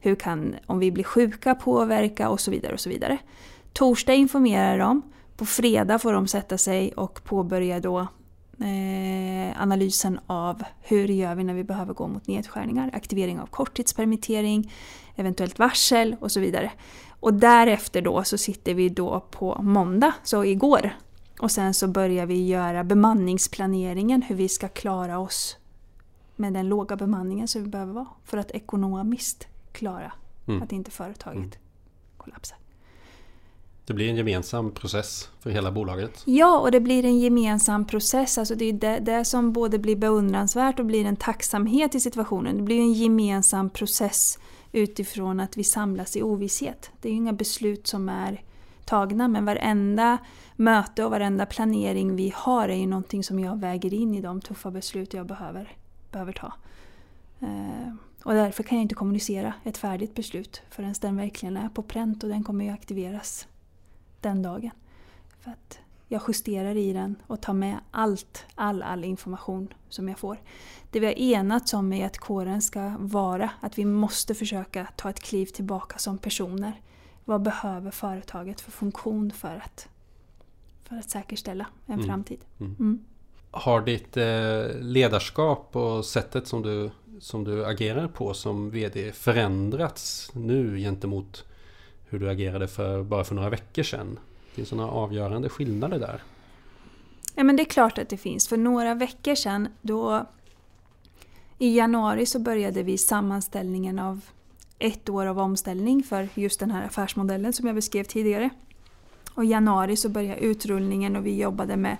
Hur 0.00 0.14
kan, 0.14 0.54
om 0.66 0.78
vi 0.78 0.92
blir 0.92 1.04
sjuka, 1.04 1.54
påverka 1.54 2.28
och 2.28 2.40
så 2.40 2.50
vidare. 2.50 2.72
och 2.72 2.80
så 2.80 2.88
vidare. 2.88 3.18
Torsdag 3.72 4.14
informerar 4.14 4.78
de. 4.78 5.02
På 5.36 5.46
fredag 5.46 5.98
får 5.98 6.12
de 6.12 6.26
sätta 6.26 6.58
sig 6.58 6.92
och 6.92 7.24
påbörja 7.24 7.80
då 7.80 8.06
eh, 8.60 9.62
analysen 9.62 10.20
av 10.26 10.62
hur 10.80 11.08
gör 11.08 11.34
vi 11.34 11.44
när 11.44 11.54
vi 11.54 11.64
behöver 11.64 11.94
gå 11.94 12.08
mot 12.08 12.26
nedskärningar, 12.26 12.90
aktivering 12.94 13.40
av 13.40 13.46
korttidspermittering, 13.46 14.72
eventuellt 15.16 15.58
varsel 15.58 16.16
och 16.20 16.32
så 16.32 16.40
vidare. 16.40 16.72
Och 17.20 17.34
därefter 17.34 18.02
då 18.02 18.24
så 18.24 18.38
sitter 18.38 18.74
vi 18.74 18.88
då 18.88 19.20
på 19.30 19.62
måndag, 19.62 20.14
så 20.22 20.44
igår, 20.44 20.96
och 21.40 21.50
sen 21.50 21.74
så 21.74 21.88
börjar 21.88 22.26
vi 22.26 22.46
göra 22.46 22.84
bemanningsplaneringen, 22.84 24.22
hur 24.22 24.34
vi 24.34 24.48
ska 24.48 24.68
klara 24.68 25.18
oss 25.18 25.56
med 26.36 26.52
den 26.52 26.68
låga 26.68 26.96
bemanningen 26.96 27.48
som 27.48 27.62
vi 27.62 27.68
behöver 27.68 27.92
vara 27.92 28.06
för 28.24 28.38
att 28.38 28.50
ekonomiskt 28.50 29.46
klara 29.72 30.12
mm. 30.46 30.62
att 30.62 30.72
inte 30.72 30.90
företaget 30.90 31.36
mm. 31.36 31.58
kollapsar. 32.16 32.58
Det 33.86 33.94
blir 33.94 34.08
en 34.08 34.16
gemensam 34.16 34.70
process 34.70 35.30
för 35.40 35.50
hela 35.50 35.72
bolaget? 35.72 36.22
Ja, 36.24 36.58
och 36.58 36.70
det 36.70 36.80
blir 36.80 37.04
en 37.04 37.18
gemensam 37.18 37.86
process. 37.86 38.38
Alltså 38.38 38.54
det 38.54 38.64
är 38.64 38.72
det, 38.72 38.98
det 38.98 39.24
som 39.24 39.52
både 39.52 39.78
blir 39.78 39.96
beundransvärt 39.96 40.78
och 40.78 40.86
blir 40.86 41.04
en 41.04 41.16
tacksamhet 41.16 41.94
i 41.94 42.00
situationen. 42.00 42.56
Det 42.56 42.62
blir 42.62 42.78
en 42.78 42.92
gemensam 42.92 43.70
process 43.70 44.38
utifrån 44.72 45.40
att 45.40 45.56
vi 45.56 45.64
samlas 45.64 46.16
i 46.16 46.22
ovisshet. 46.22 46.90
Det 47.00 47.08
är 47.08 47.12
ju 47.12 47.16
inga 47.16 47.32
beslut 47.32 47.86
som 47.86 48.08
är 48.08 48.42
tagna 48.84 49.28
men 49.28 49.44
varenda 49.44 50.18
möte 50.56 51.04
och 51.04 51.10
varenda 51.10 51.46
planering 51.46 52.16
vi 52.16 52.32
har 52.36 52.68
är 52.68 52.76
ju 52.76 52.86
någonting 52.86 53.24
som 53.24 53.38
jag 53.38 53.60
väger 53.60 53.94
in 53.94 54.14
i 54.14 54.20
de 54.20 54.40
tuffa 54.40 54.70
beslut 54.70 55.14
jag 55.14 55.26
behöver, 55.26 55.76
behöver 56.12 56.32
ta. 56.32 56.52
Eh, 57.40 57.94
och 58.22 58.34
därför 58.34 58.62
kan 58.62 58.78
jag 58.78 58.82
inte 58.82 58.94
kommunicera 58.94 59.54
ett 59.64 59.78
färdigt 59.78 60.14
beslut 60.14 60.62
förrän 60.70 60.94
den 61.00 61.16
verkligen 61.16 61.56
är 61.56 61.68
på 61.68 61.82
pränt 61.82 62.22
och 62.22 62.28
den 62.28 62.44
kommer 62.44 62.64
ju 62.64 62.70
aktiveras 62.70 63.46
den 64.26 64.42
dagen. 64.42 64.70
För 65.40 65.50
att 65.50 65.78
jag 66.08 66.22
justerar 66.28 66.76
i 66.76 66.92
den 66.92 67.16
och 67.26 67.40
tar 67.40 67.52
med 67.52 67.78
allt, 67.90 68.44
all, 68.54 68.82
all 68.82 69.04
information 69.04 69.74
som 69.88 70.08
jag 70.08 70.18
får. 70.18 70.40
Det 70.90 71.00
vi 71.00 71.06
har 71.06 71.12
enats 71.12 71.74
om 71.74 71.92
är 71.92 72.06
att 72.06 72.18
kåren 72.18 72.62
ska 72.62 72.94
vara 72.98 73.50
att 73.60 73.78
vi 73.78 73.84
måste 73.84 74.34
försöka 74.34 74.88
ta 74.96 75.10
ett 75.10 75.20
kliv 75.20 75.46
tillbaka 75.46 75.98
som 75.98 76.18
personer. 76.18 76.80
Vad 77.24 77.42
behöver 77.42 77.90
företaget 77.90 78.60
för 78.60 78.70
funktion 78.70 79.30
för 79.30 79.62
att, 79.64 79.88
för 80.88 80.96
att 80.96 81.10
säkerställa 81.10 81.66
en 81.86 81.94
mm. 81.94 82.06
framtid? 82.06 82.40
Mm. 82.60 82.76
Mm. 82.78 83.04
Har 83.50 83.80
ditt 83.80 84.16
eh, 84.16 84.80
ledarskap 84.80 85.76
och 85.76 86.04
sättet 86.04 86.46
som 86.46 86.62
du, 86.62 86.90
som 87.20 87.44
du 87.44 87.66
agerar 87.66 88.08
på 88.08 88.34
som 88.34 88.70
VD 88.70 89.12
förändrats 89.12 90.30
nu 90.34 90.78
gentemot 90.78 91.44
hur 92.08 92.18
du 92.18 92.30
agerade 92.30 92.68
för 92.68 93.02
bara 93.02 93.24
för 93.24 93.34
några 93.34 93.50
veckor 93.50 93.82
sedan? 93.82 94.18
Finns 94.52 94.70
det 94.70 94.76
några 94.76 94.90
avgörande 94.90 95.48
skillnader 95.48 95.98
där? 95.98 96.22
Ja 97.34 97.44
men 97.44 97.56
det 97.56 97.62
är 97.62 97.64
klart 97.64 97.98
att 97.98 98.08
det 98.08 98.16
finns. 98.16 98.48
För 98.48 98.56
några 98.56 98.94
veckor 98.94 99.34
sedan 99.34 99.68
då 99.82 100.26
i 101.58 101.76
januari 101.76 102.26
så 102.26 102.38
började 102.38 102.82
vi 102.82 102.98
sammanställningen 102.98 103.98
av 103.98 104.20
ett 104.78 105.08
år 105.08 105.26
av 105.26 105.38
omställning 105.38 106.02
för 106.02 106.28
just 106.34 106.60
den 106.60 106.70
här 106.70 106.86
affärsmodellen 106.86 107.52
som 107.52 107.66
jag 107.66 107.74
beskrev 107.74 108.04
tidigare. 108.04 108.50
Och 109.34 109.44
i 109.44 109.48
januari 109.48 109.96
så 109.96 110.08
började 110.08 110.40
utrullningen 110.40 111.16
och 111.16 111.26
vi 111.26 111.40
jobbade 111.40 111.76
med, 111.76 111.96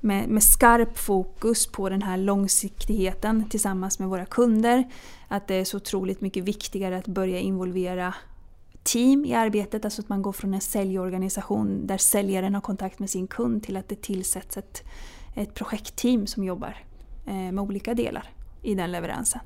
med, 0.00 0.28
med 0.28 0.42
skarp 0.42 0.98
fokus 0.98 1.66
på 1.66 1.88
den 1.88 2.02
här 2.02 2.16
långsiktigheten 2.16 3.48
tillsammans 3.48 3.98
med 3.98 4.08
våra 4.08 4.26
kunder. 4.26 4.84
Att 5.28 5.48
det 5.48 5.54
är 5.54 5.64
så 5.64 5.76
otroligt 5.76 6.20
mycket 6.20 6.44
viktigare 6.44 6.98
att 6.98 7.06
börja 7.06 7.38
involvera 7.38 8.14
team 8.82 9.24
i 9.24 9.34
arbetet, 9.34 9.84
alltså 9.84 10.02
att 10.02 10.08
man 10.08 10.22
går 10.22 10.32
från 10.32 10.54
en 10.54 10.60
säljorganisation 10.60 11.86
där 11.86 11.98
säljaren 11.98 12.54
har 12.54 12.60
kontakt 12.60 12.98
med 12.98 13.10
sin 13.10 13.26
kund 13.26 13.62
till 13.62 13.76
att 13.76 13.88
det 13.88 14.02
tillsätts 14.02 14.56
ett, 14.56 14.82
ett 15.34 15.54
projektteam 15.54 16.26
som 16.26 16.44
jobbar 16.44 16.76
eh, 17.26 17.34
med 17.34 17.60
olika 17.60 17.94
delar 17.94 18.30
i 18.62 18.74
den 18.74 18.92
leveransen. 18.92 19.40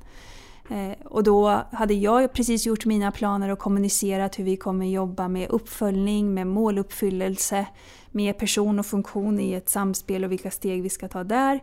Eh, 0.70 0.92
och 1.04 1.22
då 1.22 1.62
hade 1.72 1.94
jag 1.94 2.32
precis 2.32 2.66
gjort 2.66 2.84
mina 2.84 3.12
planer 3.12 3.48
och 3.48 3.58
kommunicerat 3.58 4.38
hur 4.38 4.44
vi 4.44 4.56
kommer 4.56 4.86
jobba 4.86 5.28
med 5.28 5.50
uppföljning, 5.50 6.34
med 6.34 6.46
måluppfyllelse, 6.46 7.66
med 8.10 8.38
person 8.38 8.78
och 8.78 8.86
funktion 8.86 9.40
i 9.40 9.52
ett 9.52 9.68
samspel 9.68 10.24
och 10.24 10.32
vilka 10.32 10.50
steg 10.50 10.82
vi 10.82 10.88
ska 10.88 11.08
ta 11.08 11.24
där. 11.24 11.60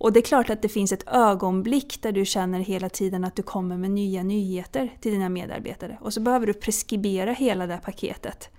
Och 0.00 0.12
det 0.12 0.20
är 0.20 0.22
klart 0.22 0.50
att 0.50 0.62
det 0.62 0.68
finns 0.68 0.92
ett 0.92 1.08
ögonblick 1.08 2.02
där 2.02 2.12
du 2.12 2.24
känner 2.24 2.60
hela 2.60 2.88
tiden 2.88 3.24
att 3.24 3.36
du 3.36 3.42
kommer 3.42 3.76
med 3.76 3.90
nya 3.90 4.22
nyheter 4.22 4.96
till 5.00 5.12
dina 5.12 5.28
medarbetare. 5.28 5.98
Och 6.00 6.14
så 6.14 6.20
behöver 6.20 6.46
du 6.46 6.54
preskribera 6.54 7.32
hela 7.32 7.66
det 7.66 7.80
paketet. 7.84 8.50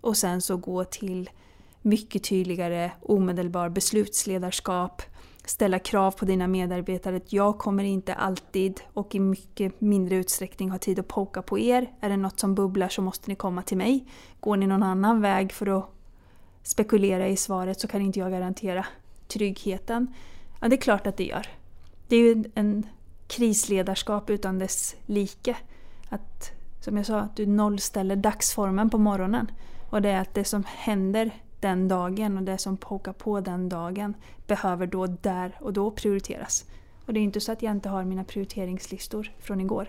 Och 0.00 0.16
sen 0.16 0.42
så 0.42 0.56
gå 0.56 0.84
till 0.84 1.30
mycket 1.82 2.24
tydligare 2.24 2.90
omedelbar 3.02 3.68
beslutsledarskap, 3.68 5.02
ställa 5.44 5.78
krav 5.78 6.10
på 6.10 6.24
dina 6.24 6.46
medarbetare 6.46 7.16
att 7.16 7.32
jag 7.32 7.58
kommer 7.58 7.84
inte 7.84 8.14
alltid 8.14 8.80
och 8.94 9.14
i 9.14 9.20
mycket 9.20 9.80
mindre 9.80 10.16
utsträckning 10.16 10.70
ha 10.70 10.78
tid 10.78 10.98
att 10.98 11.08
poka 11.08 11.42
på 11.42 11.58
er. 11.58 11.92
Är 12.00 12.08
det 12.08 12.16
något 12.16 12.40
som 12.40 12.54
bubblar 12.54 12.88
så 12.88 13.02
måste 13.02 13.30
ni 13.30 13.34
komma 13.34 13.62
till 13.62 13.76
mig. 13.76 14.06
Går 14.40 14.56
ni 14.56 14.66
någon 14.66 14.82
annan 14.82 15.20
väg 15.20 15.52
för 15.52 15.78
att 15.78 15.90
spekulera 16.62 17.28
i 17.28 17.36
svaret 17.36 17.80
så 17.80 17.88
kan 17.88 18.02
inte 18.02 18.18
jag 18.18 18.30
garantera 18.30 18.86
tryggheten. 19.28 20.14
Ja, 20.60 20.68
det 20.68 20.76
är 20.76 20.80
klart 20.80 21.06
att 21.06 21.16
det 21.16 21.24
gör. 21.24 21.46
Det 22.08 22.16
är 22.16 22.20
ju 22.20 22.44
en 22.54 22.86
krisledarskap 23.26 24.30
utan 24.30 24.58
dess 24.58 24.96
like. 25.06 25.56
Att, 26.08 26.52
som 26.80 26.96
jag 26.96 27.06
sa, 27.06 27.20
att 27.20 27.36
du 27.36 27.46
nollställer 27.46 28.16
dagsformen 28.16 28.90
på 28.90 28.98
morgonen. 28.98 29.50
Och 29.90 30.02
det 30.02 30.08
är 30.08 30.20
att 30.20 30.34
det 30.34 30.44
som 30.44 30.64
händer 30.66 31.30
den 31.60 31.88
dagen 31.88 32.36
och 32.36 32.42
det 32.42 32.58
som 32.58 32.76
pokar 32.76 33.12
på 33.12 33.40
den 33.40 33.68
dagen 33.68 34.14
behöver 34.46 34.86
då 34.86 35.06
där 35.06 35.56
och 35.60 35.72
då 35.72 35.90
prioriteras. 35.90 36.64
Och 37.06 37.12
det 37.12 37.20
är 37.20 37.24
inte 37.24 37.40
så 37.40 37.52
att 37.52 37.62
jag 37.62 37.70
inte 37.70 37.88
har 37.88 38.04
mina 38.04 38.24
prioriteringslistor 38.24 39.32
från 39.38 39.60
igår. 39.60 39.88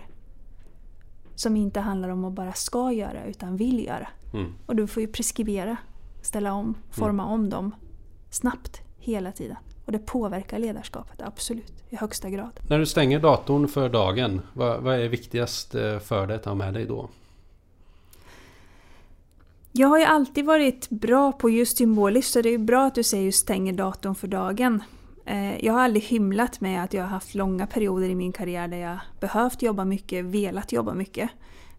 Som 1.34 1.56
inte 1.56 1.80
handlar 1.80 2.08
om 2.08 2.24
att 2.24 2.32
bara 2.32 2.52
ska 2.52 2.92
göra 2.92 3.24
utan 3.24 3.56
vill 3.56 3.84
göra. 3.84 4.08
Mm. 4.34 4.52
Och 4.66 4.76
du 4.76 4.86
får 4.86 5.00
ju 5.00 5.08
preskribera, 5.08 5.76
ställa 6.22 6.52
om, 6.52 6.74
forma 6.90 7.22
mm. 7.22 7.34
om 7.34 7.50
dem 7.50 7.74
snabbt 8.30 8.80
hela 8.98 9.32
tiden. 9.32 9.56
Och 9.84 9.92
det 9.92 9.98
påverkar 9.98 10.58
ledarskapet, 10.58 11.22
absolut, 11.22 11.72
i 11.90 11.96
högsta 11.96 12.30
grad. 12.30 12.60
När 12.68 12.78
du 12.78 12.86
stänger 12.86 13.20
datorn 13.20 13.68
för 13.68 13.88
dagen, 13.88 14.40
vad, 14.52 14.82
vad 14.82 14.94
är 14.94 15.08
viktigast 15.08 15.74
eh, 15.74 15.98
för 15.98 16.26
dig 16.26 16.36
att 16.36 16.44
ha 16.44 16.54
med 16.54 16.74
dig 16.74 16.86
då? 16.86 17.08
Jag 19.72 19.88
har 19.88 19.98
ju 19.98 20.04
alltid 20.04 20.44
varit 20.44 20.90
bra 20.90 21.32
på 21.32 21.50
just 21.50 21.76
symboliskt 21.76 22.32
så 22.32 22.42
det 22.42 22.48
är 22.48 22.58
bra 22.58 22.86
att 22.86 22.94
du 22.94 23.02
säger 23.02 23.24
just 23.24 23.38
stänger 23.38 23.72
datorn 23.72 24.14
för 24.14 24.28
dagen. 24.28 24.82
Eh, 25.24 25.64
jag 25.64 25.72
har 25.72 25.80
aldrig 25.80 26.04
hymlat 26.04 26.60
med 26.60 26.84
att 26.84 26.92
jag 26.92 27.02
har 27.02 27.08
haft 27.08 27.34
långa 27.34 27.66
perioder 27.66 28.08
i 28.08 28.14
min 28.14 28.32
karriär 28.32 28.68
där 28.68 28.76
jag 28.76 28.98
behövt 29.20 29.62
jobba 29.62 29.84
mycket, 29.84 30.24
velat 30.24 30.72
jobba 30.72 30.94
mycket. 30.94 31.30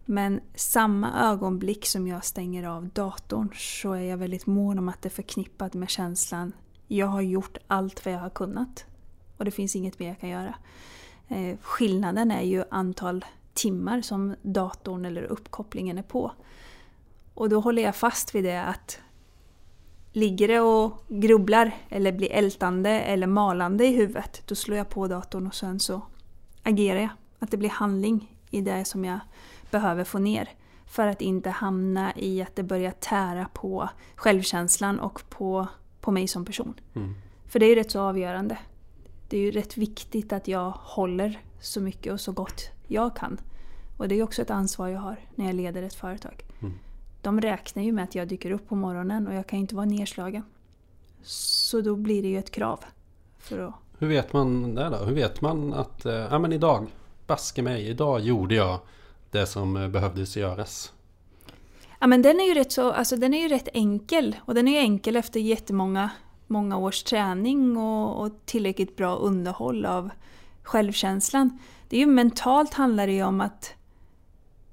Men 0.04 0.40
samma 0.54 1.30
ögonblick 1.30 1.86
som 1.86 2.06
jag 2.06 2.24
stänger 2.24 2.68
av 2.68 2.88
datorn 2.88 3.48
så 3.54 3.92
är 3.92 4.00
jag 4.00 4.16
väldigt 4.16 4.46
mån 4.46 4.78
om 4.78 4.88
att 4.88 5.02
det 5.02 5.08
är 5.08 5.10
förknippat 5.10 5.74
med 5.74 5.90
känslan 5.90 6.52
jag 6.86 7.06
har 7.06 7.20
gjort 7.20 7.58
allt 7.66 8.04
vad 8.04 8.14
jag 8.14 8.20
har 8.20 8.30
kunnat. 8.30 8.84
Och 9.36 9.44
det 9.44 9.50
finns 9.50 9.76
inget 9.76 9.98
mer 9.98 10.08
jag 10.08 10.20
kan 10.20 10.28
göra. 10.28 10.54
Eh, 11.28 11.56
skillnaden 11.62 12.30
är 12.30 12.42
ju 12.42 12.64
antal 12.70 13.24
timmar 13.54 14.00
som 14.00 14.34
datorn 14.42 15.04
eller 15.04 15.22
uppkopplingen 15.22 15.98
är 15.98 16.02
på. 16.02 16.32
Och 17.34 17.48
då 17.48 17.60
håller 17.60 17.82
jag 17.82 17.96
fast 17.96 18.34
vid 18.34 18.44
det 18.44 18.62
att 18.62 19.00
ligger 20.12 20.48
det 20.48 20.60
och 20.60 21.04
grubblar 21.08 21.74
eller 21.88 22.12
blir 22.12 22.32
ältande 22.32 22.90
eller 22.90 23.26
malande 23.26 23.86
i 23.86 23.96
huvudet, 23.96 24.42
då 24.46 24.54
slår 24.54 24.78
jag 24.78 24.88
på 24.88 25.06
datorn 25.06 25.46
och 25.46 25.54
sen 25.54 25.80
så 25.80 26.02
agerar 26.62 27.00
jag. 27.00 27.10
Att 27.38 27.50
det 27.50 27.56
blir 27.56 27.70
handling 27.70 28.38
i 28.50 28.60
det 28.60 28.84
som 28.84 29.04
jag 29.04 29.18
behöver 29.70 30.04
få 30.04 30.18
ner. 30.18 30.48
För 30.86 31.06
att 31.06 31.20
inte 31.20 31.50
hamna 31.50 32.12
i 32.16 32.42
att 32.42 32.56
det 32.56 32.62
börjar 32.62 32.90
tära 32.90 33.48
på 33.52 33.88
självkänslan 34.16 35.00
och 35.00 35.22
på 35.28 35.66
på 36.02 36.10
mig 36.10 36.28
som 36.28 36.44
person. 36.44 36.74
Mm. 36.94 37.14
För 37.46 37.58
det 37.58 37.66
är 37.66 37.68
ju 37.68 37.74
rätt 37.74 37.90
så 37.90 38.00
avgörande. 38.00 38.58
Det 39.28 39.36
är 39.36 39.40
ju 39.40 39.50
rätt 39.50 39.76
viktigt 39.76 40.32
att 40.32 40.48
jag 40.48 40.70
håller 40.70 41.40
så 41.60 41.80
mycket 41.80 42.12
och 42.12 42.20
så 42.20 42.32
gott 42.32 42.70
jag 42.86 43.16
kan. 43.16 43.40
Och 43.96 44.08
det 44.08 44.14
är 44.14 44.22
också 44.22 44.42
ett 44.42 44.50
ansvar 44.50 44.88
jag 44.88 45.00
har 45.00 45.16
när 45.34 45.46
jag 45.46 45.54
leder 45.54 45.82
ett 45.82 45.94
företag. 45.94 46.44
Mm. 46.60 46.74
de 47.22 47.40
räknar 47.40 47.82
ju 47.82 47.92
med 47.92 48.04
att 48.04 48.14
jag 48.14 48.28
dyker 48.28 48.50
upp 48.50 48.68
på 48.68 48.74
morgonen 48.74 49.26
och 49.26 49.34
jag 49.34 49.46
kan 49.46 49.58
inte 49.58 49.74
vara 49.74 49.86
nedslagen. 49.86 50.42
Så 51.22 51.80
då 51.80 51.96
blir 51.96 52.22
det 52.22 52.28
ju 52.28 52.38
ett 52.38 52.50
krav. 52.50 52.80
För 53.38 53.58
att... 53.58 53.74
Hur 53.98 54.08
vet 54.08 54.32
man 54.32 54.74
det 54.74 54.88
då? 54.88 54.96
Hur 54.96 55.14
vet 55.14 55.40
man 55.40 55.72
att 55.74 56.06
eh, 56.06 56.12
ja, 56.12 56.38
men 56.38 56.52
idag, 56.52 56.86
baske 57.26 57.62
mig, 57.62 57.88
idag 57.88 58.20
gjorde 58.20 58.54
jag 58.54 58.78
det 59.30 59.46
som 59.46 59.76
eh, 59.76 59.88
behövdes 59.88 60.36
göras? 60.36 60.92
Ja 62.02 62.06
men 62.06 62.22
den 62.22 62.40
är 62.40 62.44
ju 62.44 62.54
rätt, 62.54 62.72
så, 62.72 62.92
alltså, 62.92 63.16
den 63.16 63.34
är 63.34 63.42
ju 63.42 63.48
rätt 63.48 63.68
enkel. 63.74 64.36
Och 64.44 64.54
den 64.54 64.68
är 64.68 64.72
ju 64.72 64.78
enkel 64.78 65.16
efter 65.16 65.40
jättemånga 65.40 66.10
många 66.46 66.76
års 66.76 67.02
träning 67.02 67.76
och, 67.76 68.22
och 68.22 68.46
tillräckligt 68.46 68.96
bra 68.96 69.16
underhåll 69.16 69.86
av 69.86 70.10
självkänslan. 70.62 71.58
Det 71.88 71.96
är 71.96 72.00
ju 72.00 72.06
mentalt 72.06 72.74
handlar 72.74 73.06
det 73.06 73.12
ju 73.12 73.22
om 73.22 73.40
att 73.40 73.74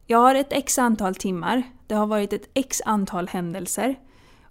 jag 0.07 0.17
har 0.17 0.35
ett 0.35 0.53
x 0.53 0.79
antal 0.79 1.15
timmar, 1.15 1.63
det 1.87 1.95
har 1.95 2.07
varit 2.07 2.33
ett 2.33 2.49
x 2.53 2.81
antal 2.85 3.27
händelser 3.27 3.99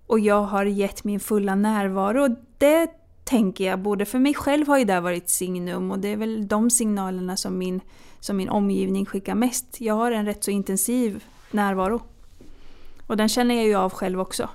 och 0.06 0.20
jag 0.20 0.42
har 0.42 0.64
gett 0.64 1.04
min 1.04 1.20
fulla 1.20 1.54
närvaro. 1.54 2.36
Det 2.58 2.90
tänker 3.24 3.64
jag, 3.64 3.78
både 3.78 4.04
för 4.04 4.18
mig 4.18 4.34
själv 4.34 4.66
har 4.66 4.78
ju 4.78 4.84
det 4.84 5.00
varit 5.00 5.28
signum 5.28 5.90
och 5.90 5.98
det 5.98 6.08
är 6.08 6.16
väl 6.16 6.48
de 6.48 6.70
signalerna 6.70 7.36
som 7.36 7.58
min, 7.58 7.80
som 8.20 8.36
min 8.36 8.48
omgivning 8.48 9.06
skickar 9.06 9.34
mest. 9.34 9.80
Jag 9.80 9.94
har 9.94 10.12
en 10.12 10.26
rätt 10.26 10.44
så 10.44 10.50
intensiv 10.50 11.24
närvaro. 11.50 12.02
Och 13.08 13.16
den 13.16 13.28
känner 13.28 13.54
jag 13.54 13.64
ju 13.64 13.74
av 13.74 13.92
själv 13.92 14.20
också. 14.20 14.48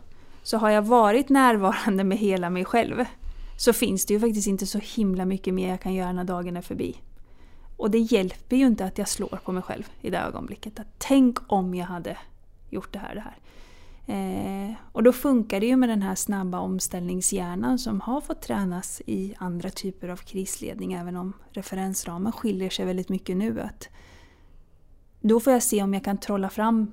Så 0.43 0.57
har 0.57 0.69
jag 0.69 0.81
varit 0.81 1.29
närvarande 1.29 2.03
med 2.03 2.17
hela 2.17 2.49
mig 2.49 2.65
själv 2.65 3.05
så 3.57 3.73
finns 3.73 4.05
det 4.05 4.13
ju 4.13 4.19
faktiskt 4.19 4.47
inte 4.47 4.67
så 4.67 4.79
himla 4.83 5.25
mycket 5.25 5.53
mer 5.53 5.69
jag 5.69 5.81
kan 5.81 5.93
göra 5.93 6.11
när 6.11 6.23
dagen 6.23 6.57
är 6.57 6.61
förbi. 6.61 6.97
Och 7.77 7.91
det 7.91 7.99
hjälper 7.99 8.55
ju 8.55 8.65
inte 8.65 8.85
att 8.85 8.97
jag 8.97 9.07
slår 9.07 9.39
på 9.45 9.51
mig 9.51 9.63
själv 9.63 9.83
i 10.01 10.09
det 10.09 10.19
ögonblicket. 10.19 10.79
Att 10.79 10.87
tänk 10.97 11.37
om 11.47 11.75
jag 11.75 11.85
hade 11.85 12.17
gjort 12.69 12.93
det 12.93 12.99
här, 12.99 13.15
det 13.15 13.21
här. 13.21 13.37
Eh, 14.05 14.73
och 14.91 15.03
då 15.03 15.13
funkar 15.13 15.59
det 15.59 15.65
ju 15.65 15.75
med 15.75 15.89
den 15.89 16.01
här 16.01 16.15
snabba 16.15 16.59
omställningshjärnan 16.59 17.79
som 17.79 18.01
har 18.01 18.21
fått 18.21 18.41
tränas 18.41 19.01
i 19.05 19.35
andra 19.37 19.69
typer 19.69 20.09
av 20.09 20.17
krisledning, 20.17 20.93
även 20.93 21.17
om 21.17 21.33
referensramen 21.51 22.31
skiljer 22.31 22.69
sig 22.69 22.85
väldigt 22.85 23.09
mycket 23.09 23.37
nu. 23.37 23.61
Att 23.61 23.89
då 25.21 25.39
får 25.39 25.53
jag 25.53 25.63
se 25.63 25.83
om 25.83 25.93
jag 25.93 26.03
kan 26.03 26.17
trolla 26.17 26.49
fram 26.49 26.91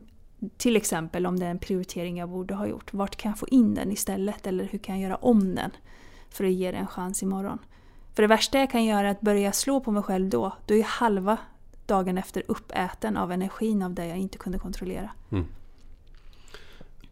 till 0.56 0.76
exempel 0.76 1.26
om 1.26 1.38
det 1.38 1.46
är 1.46 1.50
en 1.50 1.58
prioritering 1.58 2.18
jag 2.18 2.28
borde 2.28 2.54
ha 2.54 2.66
gjort. 2.66 2.94
Vart 2.94 3.16
kan 3.16 3.30
jag 3.30 3.38
få 3.38 3.48
in 3.48 3.74
den 3.74 3.92
istället? 3.92 4.46
Eller 4.46 4.64
hur 4.64 4.78
kan 4.78 5.00
jag 5.00 5.10
göra 5.10 5.16
om 5.16 5.54
den 5.54 5.70
för 6.30 6.44
att 6.44 6.52
ge 6.52 6.70
den 6.70 6.80
en 6.80 6.86
chans 6.86 7.22
imorgon? 7.22 7.58
För 8.14 8.22
det 8.22 8.28
värsta 8.28 8.58
jag 8.58 8.70
kan 8.70 8.84
göra 8.84 9.08
är 9.08 9.10
att 9.10 9.20
börja 9.20 9.52
slå 9.52 9.80
på 9.80 9.90
mig 9.90 10.02
själv 10.02 10.28
då. 10.28 10.52
Då 10.66 10.74
är 10.74 10.82
halva 10.82 11.38
dagen 11.86 12.18
efter 12.18 12.42
uppäten 12.48 13.16
av 13.16 13.32
energin 13.32 13.82
av 13.82 13.94
det 13.94 14.06
jag 14.06 14.18
inte 14.18 14.38
kunde 14.38 14.58
kontrollera. 14.58 15.10
Mm. 15.32 15.44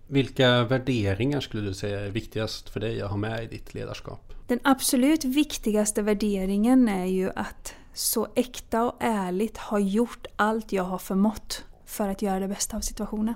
Vilka 0.06 0.64
värderingar 0.64 1.40
skulle 1.40 1.62
du 1.62 1.74
säga 1.74 2.00
är 2.00 2.10
viktigast 2.10 2.68
för 2.68 2.80
dig 2.80 3.02
att 3.02 3.10
ha 3.10 3.16
med 3.16 3.44
i 3.44 3.46
ditt 3.46 3.74
ledarskap? 3.74 4.32
Den 4.46 4.60
absolut 4.64 5.24
viktigaste 5.24 6.02
värderingen 6.02 6.88
är 6.88 7.04
ju 7.04 7.30
att 7.36 7.74
så 7.94 8.28
äkta 8.34 8.82
och 8.82 8.96
ärligt 9.00 9.58
ha 9.58 9.78
gjort 9.78 10.26
allt 10.36 10.72
jag 10.72 10.84
har 10.84 10.98
förmått 10.98 11.64
för 11.88 12.08
att 12.08 12.22
göra 12.22 12.40
det 12.40 12.48
bästa 12.48 12.76
av 12.76 12.80
situationen. 12.80 13.34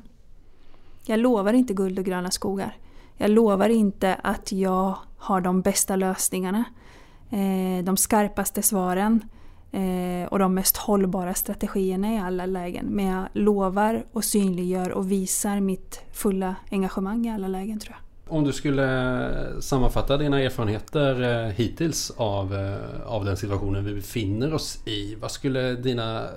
Jag 1.07 1.21
lovar 1.21 1.53
inte 1.53 1.75
guld 1.75 1.99
och 1.99 2.05
gröna 2.05 2.31
skogar. 2.31 2.77
Jag 3.17 3.31
lovar 3.31 3.69
inte 3.69 4.15
att 4.15 4.53
jag 4.53 4.95
har 5.17 5.41
de 5.41 5.61
bästa 5.63 5.97
lösningarna, 5.97 6.65
eh, 7.31 7.85
de 7.85 7.97
skarpaste 7.97 8.63
svaren 8.63 9.21
eh, 9.71 10.29
och 10.29 10.39
de 10.39 10.55
mest 10.55 10.77
hållbara 10.77 11.35
strategierna 11.35 12.15
i 12.15 12.19
alla 12.19 12.47
lägen. 12.47 12.87
Men 12.87 13.05
jag 13.07 13.29
lovar 13.33 14.05
och 14.13 14.25
synliggör 14.25 14.93
och 14.93 15.11
visar 15.11 15.61
mitt 15.61 16.01
fulla 16.13 16.57
engagemang 16.71 17.27
i 17.27 17.31
alla 17.31 17.49
lägen 17.49 17.79
tror 17.79 17.97
jag. 17.97 18.37
Om 18.37 18.45
du 18.45 18.53
skulle 18.53 19.61
sammanfatta 19.61 20.17
dina 20.17 20.41
erfarenheter 20.41 21.47
eh, 21.47 21.53
hittills 21.53 22.11
av, 22.17 22.77
av 23.07 23.25
den 23.25 23.37
situationen 23.37 23.85
vi 23.85 23.95
befinner 23.95 24.55
oss 24.55 24.87
i. 24.87 25.15
Vad 25.15 25.31
skulle 25.31 25.73
dina 25.73 26.29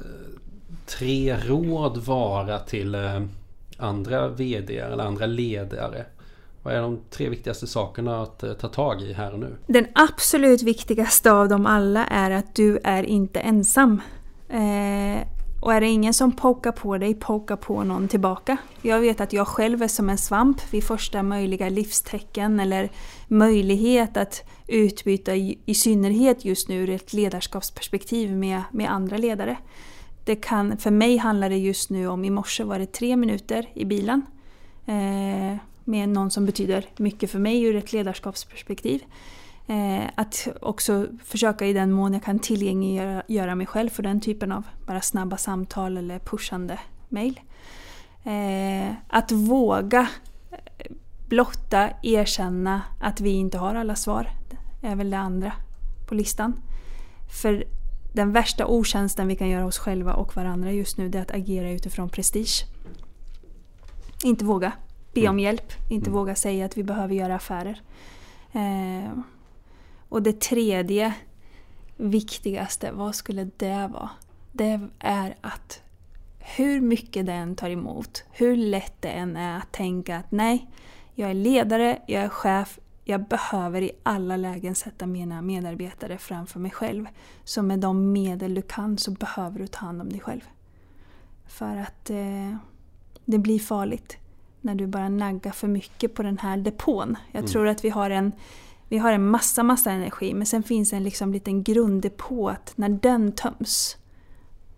tre 0.85 1.37
råd 1.37 1.97
vara 1.97 2.59
till 2.59 2.95
eh, 2.95 3.21
andra 3.77 4.27
VD 4.27 4.77
eller 4.77 5.03
andra 5.03 5.25
ledare? 5.25 6.05
Vad 6.63 6.73
är 6.73 6.81
de 6.81 6.99
tre 7.09 7.29
viktigaste 7.29 7.67
sakerna 7.67 8.23
att 8.23 8.43
eh, 8.43 8.53
ta 8.53 8.67
tag 8.67 9.01
i 9.01 9.13
här 9.13 9.33
och 9.33 9.39
nu? 9.39 9.55
Den 9.67 9.87
absolut 9.95 10.61
viktigaste 10.61 11.31
av 11.31 11.49
dem 11.49 11.65
alla 11.65 12.05
är 12.05 12.31
att 12.31 12.55
du 12.55 12.79
är 12.83 13.03
inte 13.03 13.39
ensam. 13.39 14.01
Eh, 14.49 15.27
och 15.61 15.73
är 15.73 15.81
det 15.81 15.87
ingen 15.87 16.13
som 16.13 16.31
pokar 16.31 16.71
på 16.71 16.97
dig, 16.97 17.13
pokar 17.13 17.55
på 17.55 17.83
någon 17.83 18.07
tillbaka. 18.07 18.57
Jag 18.81 18.99
vet 18.99 19.21
att 19.21 19.33
jag 19.33 19.47
själv 19.47 19.81
är 19.81 19.87
som 19.87 20.09
en 20.09 20.17
svamp 20.17 20.73
vid 20.73 20.83
första 20.83 21.23
möjliga 21.23 21.69
livstecken 21.69 22.59
eller 22.59 22.89
möjlighet 23.27 24.17
att 24.17 24.43
utbyta 24.67 25.35
i 25.65 25.73
synnerhet 25.75 26.45
just 26.45 26.69
nu 26.69 26.75
ur 26.75 26.89
ett 26.89 27.13
ledarskapsperspektiv 27.13 28.31
med, 28.31 28.61
med 28.71 28.91
andra 28.91 29.17
ledare. 29.17 29.57
Det 30.25 30.35
kan, 30.35 30.77
för 30.77 30.91
mig 30.91 31.17
handlar 31.17 31.49
det 31.49 31.57
just 31.57 31.89
nu 31.89 32.07
om, 32.07 32.25
i 32.25 32.29
morse 32.29 32.63
var 32.63 32.79
det 32.79 32.91
tre 32.91 33.15
minuter 33.15 33.69
i 33.73 33.85
bilen. 33.85 34.21
Eh, 34.85 35.57
med 35.83 36.09
någon 36.09 36.31
som 36.31 36.45
betyder 36.45 36.85
mycket 36.97 37.31
för 37.31 37.39
mig 37.39 37.63
ur 37.63 37.75
ett 37.75 37.93
ledarskapsperspektiv. 37.93 39.03
Eh, 39.67 40.03
att 40.15 40.47
också 40.61 41.07
försöka 41.23 41.65
i 41.65 41.73
den 41.73 41.91
mån 41.91 42.13
jag 42.13 42.23
kan 42.23 42.39
tillgängliggöra 42.39 43.55
mig 43.55 43.67
själv 43.67 43.89
för 43.89 44.03
den 44.03 44.21
typen 44.21 44.51
av 44.51 44.63
bara 44.87 45.01
snabba 45.01 45.37
samtal 45.37 45.97
eller 45.97 46.19
pushande 46.19 46.79
mejl. 47.09 47.39
Eh, 48.23 48.93
att 49.07 49.31
våga 49.31 50.07
eh, 50.51 50.91
blotta, 51.27 51.89
erkänna 52.03 52.81
att 53.01 53.21
vi 53.21 53.29
inte 53.29 53.57
har 53.57 53.75
alla 53.75 53.95
svar. 53.95 54.29
Är 54.81 54.95
väl 54.95 55.09
det 55.09 55.17
andra 55.17 55.51
på 56.07 56.15
listan. 56.15 56.61
För 57.41 57.65
den 58.15 58.31
värsta 58.31 58.65
otjänsten 58.65 59.27
vi 59.27 59.35
kan 59.35 59.49
göra 59.49 59.65
oss 59.65 59.77
själva 59.77 60.13
och 60.13 60.35
varandra 60.35 60.71
just 60.71 60.97
nu 60.97 61.09
det 61.09 61.17
är 61.17 61.21
att 61.21 61.31
agera 61.31 61.71
utifrån 61.71 62.09
prestige. 62.09 62.65
Inte 64.23 64.45
våga 64.45 64.71
be 65.13 65.21
om 65.21 65.25
mm. 65.27 65.39
hjälp, 65.39 65.73
inte 65.89 66.09
mm. 66.09 66.19
våga 66.19 66.35
säga 66.35 66.65
att 66.65 66.77
vi 66.77 66.83
behöver 66.83 67.15
göra 67.15 67.35
affärer. 67.35 67.81
Eh, 68.51 69.11
och 70.09 70.23
det 70.23 70.39
tredje 70.39 71.13
viktigaste, 71.97 72.91
vad 72.91 73.15
skulle 73.15 73.49
det 73.57 73.89
vara? 73.93 74.09
Det 74.51 74.79
är 74.99 75.35
att 75.41 75.81
hur 76.39 76.81
mycket 76.81 77.25
den 77.25 77.55
tar 77.55 77.69
emot, 77.69 78.23
hur 78.31 78.57
lätt 78.57 79.01
det 79.01 79.09
än 79.09 79.35
är 79.35 79.57
att 79.57 79.71
tänka 79.71 80.17
att 80.17 80.31
nej, 80.31 80.67
jag 81.13 81.29
är 81.29 81.33
ledare, 81.33 82.01
jag 82.07 82.23
är 82.23 82.29
chef, 82.29 82.79
jag 83.07 83.27
behöver 83.27 83.81
i 83.81 83.91
alla 84.03 84.37
lägen 84.37 84.75
sätta 84.75 85.05
mina 85.05 85.41
medarbetare 85.41 86.17
framför 86.17 86.59
mig 86.59 86.71
själv. 86.71 87.07
Så 87.43 87.61
med 87.61 87.79
de 87.79 88.11
medel 88.11 88.55
du 88.55 88.61
kan 88.61 88.97
så 88.97 89.11
behöver 89.11 89.59
du 89.59 89.67
ta 89.67 89.79
hand 89.85 90.01
om 90.01 90.09
dig 90.09 90.19
själv. 90.19 90.41
För 91.47 91.77
att 91.77 92.09
eh, 92.09 92.55
det 93.25 93.37
blir 93.37 93.59
farligt 93.59 94.17
när 94.61 94.75
du 94.75 94.87
bara 94.87 95.09
naggar 95.09 95.51
för 95.51 95.67
mycket 95.67 96.13
på 96.13 96.23
den 96.23 96.37
här 96.37 96.57
depån. 96.57 97.17
Jag 97.31 97.39
mm. 97.39 97.51
tror 97.51 97.67
att 97.67 97.85
vi 97.85 97.89
har 97.89 98.09
en 98.09 98.31
vi 98.89 98.97
har 98.97 99.11
en 99.11 99.29
massa, 99.29 99.63
massa 99.63 99.91
energi 99.91 100.33
men 100.33 100.45
sen 100.45 100.63
finns 100.63 100.93
en 100.93 101.03
liksom 101.03 101.33
liten 101.33 101.63
grunddepå 101.63 102.49
att 102.49 102.73
när 102.75 102.89
den 102.89 103.31
töms 103.31 103.97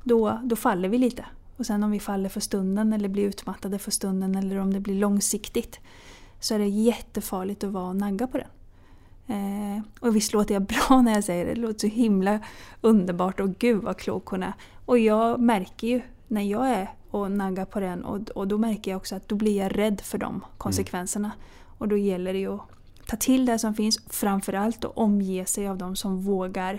då, 0.03 0.39
då 0.43 0.55
faller 0.55 0.89
vi 0.89 0.97
lite. 0.97 1.25
Och 1.57 1.65
sen 1.65 1.83
om 1.83 1.91
vi 1.91 1.99
faller 1.99 2.29
för 2.29 2.39
stunden 2.39 2.93
eller 2.93 3.09
blir 3.09 3.23
utmattade 3.23 3.79
för 3.79 3.91
stunden 3.91 4.35
eller 4.35 4.57
om 4.57 4.73
det 4.73 4.79
blir 4.79 4.95
långsiktigt 4.95 5.79
så 6.39 6.55
är 6.55 6.59
det 6.59 6.67
jättefarligt 6.67 7.63
att 7.63 7.71
vara 7.71 7.87
och 7.87 7.95
nagga 7.95 8.27
på 8.27 8.37
den. 8.37 8.47
Eh, 9.27 9.81
och 9.99 10.15
visst 10.15 10.33
låter 10.33 10.53
jag 10.53 10.63
bra 10.63 11.01
när 11.01 11.13
jag 11.13 11.23
säger 11.23 11.45
det, 11.45 11.53
det 11.53 11.61
låter 11.61 11.79
så 11.79 11.87
himla 11.87 12.39
underbart 12.81 13.39
och 13.39 13.57
gud 13.57 13.83
vad 13.83 13.97
klok 13.97 14.25
hon 14.25 14.43
är. 14.43 14.53
Och 14.85 14.99
jag 14.99 15.39
märker 15.39 15.87
ju 15.87 16.01
när 16.27 16.41
jag 16.41 16.69
är 16.69 16.89
och 17.11 17.31
naggar 17.31 17.65
på 17.65 17.79
den 17.79 18.03
och, 18.03 18.29
och 18.29 18.47
då 18.47 18.57
märker 18.57 18.91
jag 18.91 18.97
också 18.97 19.15
att 19.15 19.27
då 19.27 19.35
blir 19.35 19.57
jag 19.57 19.77
rädd 19.77 20.01
för 20.01 20.17
de 20.17 20.45
konsekvenserna. 20.57 21.27
Mm. 21.27 21.39
Och 21.77 21.87
då 21.87 21.97
gäller 21.97 22.33
det 22.33 22.39
ju 22.39 22.53
att 22.53 22.61
ta 23.07 23.17
till 23.17 23.45
det 23.45 23.59
som 23.59 23.73
finns, 23.73 23.99
framförallt 24.09 24.85
att 24.85 24.97
omge 24.97 25.45
sig 25.45 25.67
av 25.67 25.77
de 25.77 25.95
som 25.95 26.21
vågar 26.21 26.73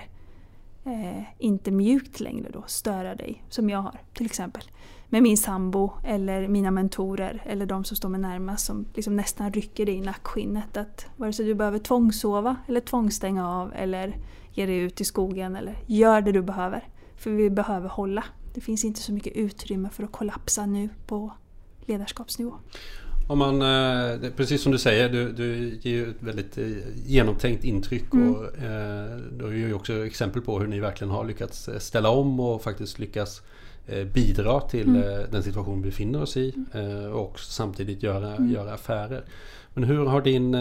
eh, 0.84 1.22
inte 1.38 1.70
mjukt 1.70 2.20
längre 2.20 2.50
då, 2.52 2.64
störa 2.66 3.14
dig, 3.14 3.44
som 3.48 3.70
jag 3.70 3.78
har 3.78 4.00
till 4.14 4.26
exempel 4.26 4.62
med 5.08 5.22
min 5.22 5.36
sambo 5.36 5.90
eller 6.04 6.48
mina 6.48 6.70
mentorer 6.70 7.42
eller 7.46 7.66
de 7.66 7.84
som 7.84 7.96
står 7.96 8.08
mig 8.08 8.20
närmast 8.20 8.66
som 8.66 8.86
liksom 8.94 9.16
nästan 9.16 9.52
rycker 9.52 9.86
dig 9.86 9.94
i 9.94 10.00
nackskinnet. 10.00 10.76
Att 10.76 11.06
vare 11.16 11.32
sig 11.32 11.46
du 11.46 11.54
behöver 11.54 11.78
tvångssova 11.78 12.56
eller 12.68 12.80
tvångsstänga 12.80 13.48
av 13.48 13.72
eller 13.74 14.16
ge 14.52 14.66
dig 14.66 14.76
ut 14.76 15.00
i 15.00 15.04
skogen 15.04 15.56
eller 15.56 15.78
gör 15.86 16.20
det 16.20 16.32
du 16.32 16.42
behöver. 16.42 16.88
För 17.16 17.30
vi 17.30 17.50
behöver 17.50 17.88
hålla. 17.88 18.24
Det 18.54 18.60
finns 18.60 18.84
inte 18.84 19.00
så 19.00 19.12
mycket 19.12 19.36
utrymme 19.36 19.88
för 19.92 20.02
att 20.02 20.12
kollapsa 20.12 20.66
nu 20.66 20.88
på 21.06 21.32
ledarskapsnivå. 21.86 22.54
Om 23.28 23.38
man, 23.38 23.62
eh, 23.62 24.30
precis 24.36 24.62
som 24.62 24.72
du 24.72 24.78
säger, 24.78 25.08
du, 25.08 25.32
du 25.32 25.78
ger 25.82 25.92
ju 25.92 26.10
ett 26.10 26.22
väldigt 26.22 26.58
eh, 26.58 26.66
genomtänkt 27.06 27.64
intryck 27.64 28.14
mm. 28.14 28.34
och 28.34 28.44
eh, 28.44 29.16
du 29.38 29.44
har 29.44 29.52
ju 29.52 29.74
också 29.74 30.06
exempel 30.06 30.42
på 30.42 30.60
hur 30.60 30.66
ni 30.66 30.80
verkligen 30.80 31.10
har 31.10 31.24
lyckats 31.24 31.68
ställa 31.78 32.10
om 32.10 32.40
och 32.40 32.62
faktiskt 32.62 32.98
lyckats 32.98 33.38
eh, 33.38 33.44
bidra 34.14 34.60
till 34.60 34.88
mm. 34.88 35.30
den 35.30 35.42
situation 35.42 35.82
vi 35.82 35.88
befinner 35.88 36.22
oss 36.22 36.36
i 36.36 36.54
och 37.12 37.40
samtidigt 37.40 38.02
göra, 38.02 38.36
mm. 38.36 38.52
göra 38.52 38.72
affärer. 38.72 39.24
Men 39.74 39.84
hur 39.84 40.06
har 40.06 40.20
din 40.20 40.56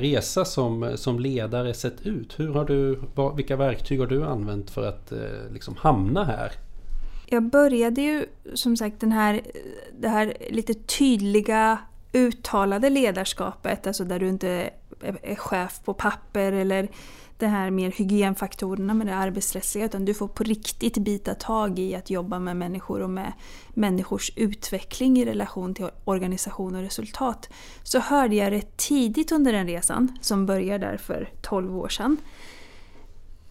resa 0.00 0.44
som, 0.44 0.92
som 0.96 1.18
ledare 1.18 1.74
sett 1.74 2.06
ut? 2.06 2.40
Hur 2.40 2.48
har 2.54 2.64
du, 2.64 3.00
vilka 3.36 3.56
verktyg 3.56 4.00
har 4.00 4.06
du 4.06 4.24
använt 4.24 4.70
för 4.70 4.88
att 4.88 5.12
liksom 5.52 5.74
hamna 5.78 6.24
här? 6.24 6.52
Jag 7.26 7.42
började 7.42 8.00
ju 8.00 8.26
som 8.54 8.76
sagt 8.76 9.00
den 9.00 9.12
här, 9.12 9.40
det 9.98 10.08
här 10.08 10.36
lite 10.50 10.74
tydliga 10.74 11.78
uttalade 12.12 12.90
ledarskapet, 12.90 13.86
alltså 13.86 14.04
där 14.04 14.18
du 14.18 14.28
inte 14.28 14.70
är 15.22 15.34
chef 15.34 15.80
på 15.84 15.94
papper 15.94 16.52
eller 16.52 16.88
det 17.38 17.46
här 17.46 17.70
mer 17.70 17.90
hygienfaktorerna 17.90 18.94
med 18.94 19.06
det 19.06 19.14
arbetsrättsliga 19.14 19.84
utan 19.84 20.04
du 20.04 20.14
får 20.14 20.28
på 20.28 20.44
riktigt 20.44 20.98
bita 20.98 21.34
tag 21.34 21.78
i 21.78 21.94
att 21.94 22.10
jobba 22.10 22.38
med 22.38 22.56
människor 22.56 23.00
och 23.00 23.10
med 23.10 23.32
människors 23.74 24.30
utveckling 24.36 25.18
i 25.18 25.24
relation 25.24 25.74
till 25.74 25.88
organisation 26.04 26.74
och 26.74 26.82
resultat. 26.82 27.48
Så 27.82 27.98
hörde 27.98 28.36
jag 28.36 28.50
rätt 28.50 28.76
tidigt 28.76 29.32
under 29.32 29.52
den 29.52 29.66
resan, 29.66 30.18
som 30.20 30.46
började 30.46 30.86
där 30.86 30.96
för 30.96 31.30
12 31.42 31.76
år 31.78 31.88
sedan. 31.88 32.16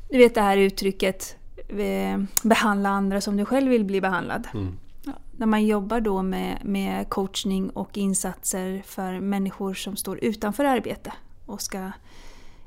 Du 0.10 0.18
vet 0.18 0.36
det 0.36 0.42
här 0.42 0.58
uttrycket 0.58 1.36
eh, 1.70 2.22
behandla 2.44 2.90
andra 2.90 3.22
som 3.22 3.38
du 3.38 3.46
själv 3.46 3.70
vill 3.70 3.86
bli 3.86 4.02
behandlad. 4.02 4.48
Mm. 4.54 4.78
Ja, 5.04 5.14
när 5.38 5.46
man 5.46 5.66
jobbar 5.66 6.00
då 6.00 6.22
med, 6.22 6.58
med 6.64 7.10
coachning 7.10 7.70
och 7.70 7.98
insatser 7.98 8.84
för 8.86 9.20
människor 9.20 9.74
som 9.74 9.96
står 9.96 10.24
utanför 10.24 10.66
arbete 10.66 11.14
och 11.46 11.62
ska 11.62 11.92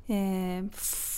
eh, 0.07 0.65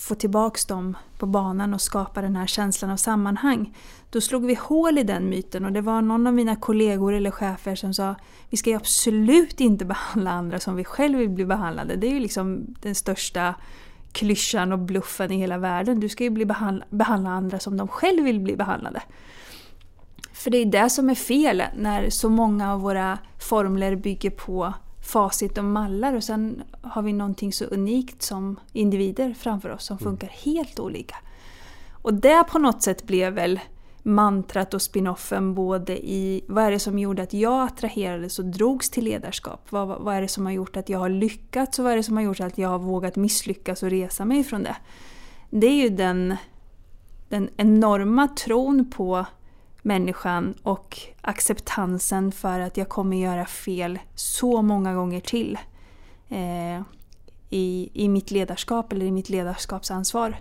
få 0.09 0.15
tillbaks 0.15 0.65
dem 0.67 0.97
på 1.19 1.27
banan 1.27 1.75
och 1.75 1.81
skapa 1.81 2.23
den 2.23 2.37
här 2.37 2.47
känslan 2.47 2.91
av 2.91 2.97
sammanhang. 2.97 3.77
Då 4.11 4.21
slog 4.21 4.47
vi 4.47 4.55
hål 4.55 4.99
i 4.99 5.03
den 5.03 5.29
myten 5.29 5.65
och 5.65 5.73
det 5.73 5.81
var 5.81 6.03
någon 6.03 6.27
av 6.27 6.35
mina 6.35 6.57
kollegor 6.57 7.13
eller 7.13 7.31
chefer 7.31 7.75
som 7.75 7.95
sa 7.95 8.15
vi 8.51 8.57
ska 8.57 8.71
ju 8.71 8.77
absolut 8.77 9.61
inte 9.61 9.85
behandla 9.95 10.31
andra 10.31 10.61
som 10.61 10.77
vi 10.77 10.85
själva 10.85 11.19
vill 11.19 11.31
bli 11.31 11.45
behandlade. 11.45 11.97
Det 11.97 12.07
är 12.07 12.13
ju 12.13 12.21
liksom 12.21 12.75
den 12.81 12.95
största 12.95 13.55
klyschan 14.13 14.73
och 14.73 14.79
bluffen 14.79 15.33
i 15.33 15.37
hela 15.37 15.59
världen. 15.59 16.01
Du 16.01 16.09
ska 16.09 16.25
ju 16.25 16.31
bli 16.31 16.45
behandla, 16.45 16.85
behandla 16.91 17.31
andra 17.31 17.59
som 17.59 17.77
de 17.77 17.89
själva 17.89 18.25
vill 18.25 18.41
bli 18.41 18.57
behandlade. 18.57 19.03
För 20.33 20.51
det 20.51 20.59
är 20.59 20.67
det 20.67 20.91
som 20.91 21.11
är 21.11 21.15
fel 21.15 21.63
när 21.77 22.11
så 22.11 22.29
många 22.29 22.73
av 22.73 22.81
våra 22.81 23.19
formler 23.39 23.97
bygger 23.97 24.31
på 24.31 24.75
facit 25.07 25.59
och 25.59 25.65
mallar 25.65 26.15
och 26.15 26.25
sen 26.25 26.63
har 26.83 27.03
vi 27.03 27.13
någonting 27.13 27.53
så 27.53 27.65
unikt 27.65 28.23
som 28.23 28.61
individer 28.73 29.35
framför 29.35 29.71
oss 29.71 29.85
som 29.85 29.97
mm. 29.97 30.05
funkar 30.05 30.29
helt 30.29 30.81
olika. 30.81 31.17
Och 31.93 32.15
det 32.15 32.45
på 32.51 32.59
något 32.59 32.83
sätt 32.83 33.07
blev 33.07 33.33
väl 33.33 33.61
mantrat 34.03 34.75
och 34.75 34.83
spinoffen 34.83 35.55
både 35.55 35.99
i 35.99 36.45
vad 36.49 36.65
är 36.65 36.71
det 36.71 36.79
som 36.79 36.99
gjorde 36.99 37.23
att 37.23 37.33
jag 37.33 37.63
attraherades 37.63 38.39
och 38.39 38.45
drogs 38.45 38.91
till 38.91 39.05
ledarskap? 39.05 39.61
Vad, 39.71 39.89
vad 39.89 40.15
är 40.15 40.23
det 40.23 40.29
som 40.29 40.47
har 40.47 40.53
gjort 40.53 40.77
att 40.77 40.89
jag 40.89 40.99
har 40.99 41.09
lyckats 41.09 41.79
och 41.79 41.85
vad 41.85 41.93
är 41.93 41.97
det 41.97 42.03
som 42.03 42.17
har 42.17 42.25
gjort 42.25 42.41
att 42.41 42.59
jag 42.59 42.69
har 42.69 42.79
vågat 42.79 43.17
misslyckas 43.17 43.83
och 43.83 43.91
resa 43.91 44.25
mig 44.25 44.45
från 44.45 44.63
det? 44.63 44.77
Det 45.51 45.67
är 45.67 45.83
ju 45.83 45.89
den, 45.89 46.37
den 47.29 47.49
enorma 47.57 48.29
tron 48.29 48.91
på 48.91 49.27
människan 49.87 50.55
och 50.63 50.99
acceptansen 51.21 52.33
för 52.33 52.61
att 52.61 52.77
jag 52.77 52.89
kommer 52.89 53.17
göra 53.17 53.47
fel 53.47 53.99
så 54.15 54.63
många 54.63 54.95
gånger 54.95 55.21
till 55.21 55.59
eh, 56.29 56.83
i, 57.51 57.91
i 57.93 58.09
mitt 58.09 58.31
ledarskap 58.31 58.93
eller 58.93 59.07
i 59.07 59.11
mitt 59.11 59.29
ledarskapsansvar. 59.29 60.37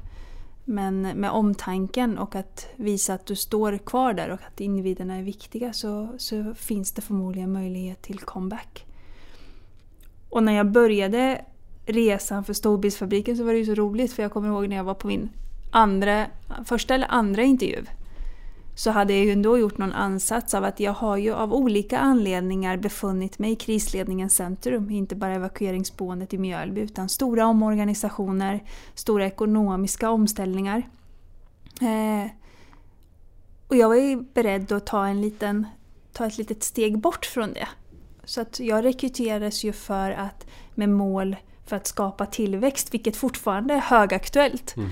Men 0.63 1.01
med 1.01 1.31
omtanken 1.31 2.17
och 2.17 2.35
att 2.35 2.67
visa 2.75 3.13
att 3.13 3.25
du 3.25 3.35
står 3.35 3.77
kvar 3.77 4.13
där 4.13 4.29
och 4.29 4.39
att 4.47 4.61
individerna 4.61 5.15
är 5.15 5.23
viktiga 5.23 5.73
så, 5.73 6.09
så 6.17 6.53
finns 6.53 6.91
det 6.91 7.01
förmodligen 7.01 7.53
möjlighet 7.53 8.01
till 8.01 8.19
comeback. 8.19 8.85
Och 10.29 10.43
när 10.43 10.53
jag 10.53 10.71
började 10.71 11.45
resan 11.85 12.43
för 12.43 12.53
Storbildsfabriken 12.53 13.37
så 13.37 13.43
var 13.43 13.53
det 13.53 13.59
ju 13.59 13.65
så 13.65 13.75
roligt 13.75 14.13
för 14.13 14.23
jag 14.23 14.31
kommer 14.31 14.49
ihåg 14.49 14.69
när 14.69 14.75
jag 14.75 14.83
var 14.83 14.93
på 14.93 15.07
min 15.07 15.29
andra, 15.71 16.25
första 16.65 16.95
eller 16.95 17.07
andra 17.11 17.43
intervju 17.43 17.85
så 18.75 18.91
hade 18.91 19.13
jag 19.13 19.25
ju 19.25 19.31
ändå 19.31 19.57
gjort 19.57 19.77
någon 19.77 19.93
ansats 19.93 20.53
av 20.53 20.63
att 20.63 20.79
jag 20.79 20.93
har 20.93 21.17
ju 21.17 21.33
av 21.33 21.53
olika 21.53 21.99
anledningar 21.99 22.77
befunnit 22.77 23.39
mig 23.39 23.51
i 23.51 23.55
krisledningens 23.55 24.35
centrum, 24.35 24.89
inte 24.89 25.15
bara 25.15 25.33
evakueringsboendet 25.33 26.33
i 26.33 26.37
Mjölby 26.37 26.81
utan 26.81 27.09
stora 27.09 27.45
omorganisationer, 27.47 28.63
stora 28.93 29.25
ekonomiska 29.25 30.09
omställningar. 30.09 30.89
Eh, 31.81 32.31
och 33.67 33.75
jag 33.75 33.87
var 33.87 33.95
ju 33.95 34.21
beredd 34.33 34.71
att 34.71 34.85
ta, 34.85 35.05
en 35.07 35.21
liten, 35.21 35.67
ta 36.13 36.25
ett 36.25 36.37
litet 36.37 36.63
steg 36.63 36.97
bort 36.97 37.25
från 37.25 37.53
det. 37.53 37.67
Så 38.25 38.41
att 38.41 38.59
jag 38.59 38.85
rekryterades 38.85 39.63
ju 39.63 39.73
för 39.73 40.11
att 40.11 40.45
med 40.73 40.89
mål 40.89 41.35
för 41.65 41.75
att 41.75 41.87
skapa 41.87 42.25
tillväxt, 42.25 42.93
vilket 42.93 43.15
fortfarande 43.15 43.73
är 43.73 43.79
högaktuellt. 43.79 44.75
Mm. 44.77 44.89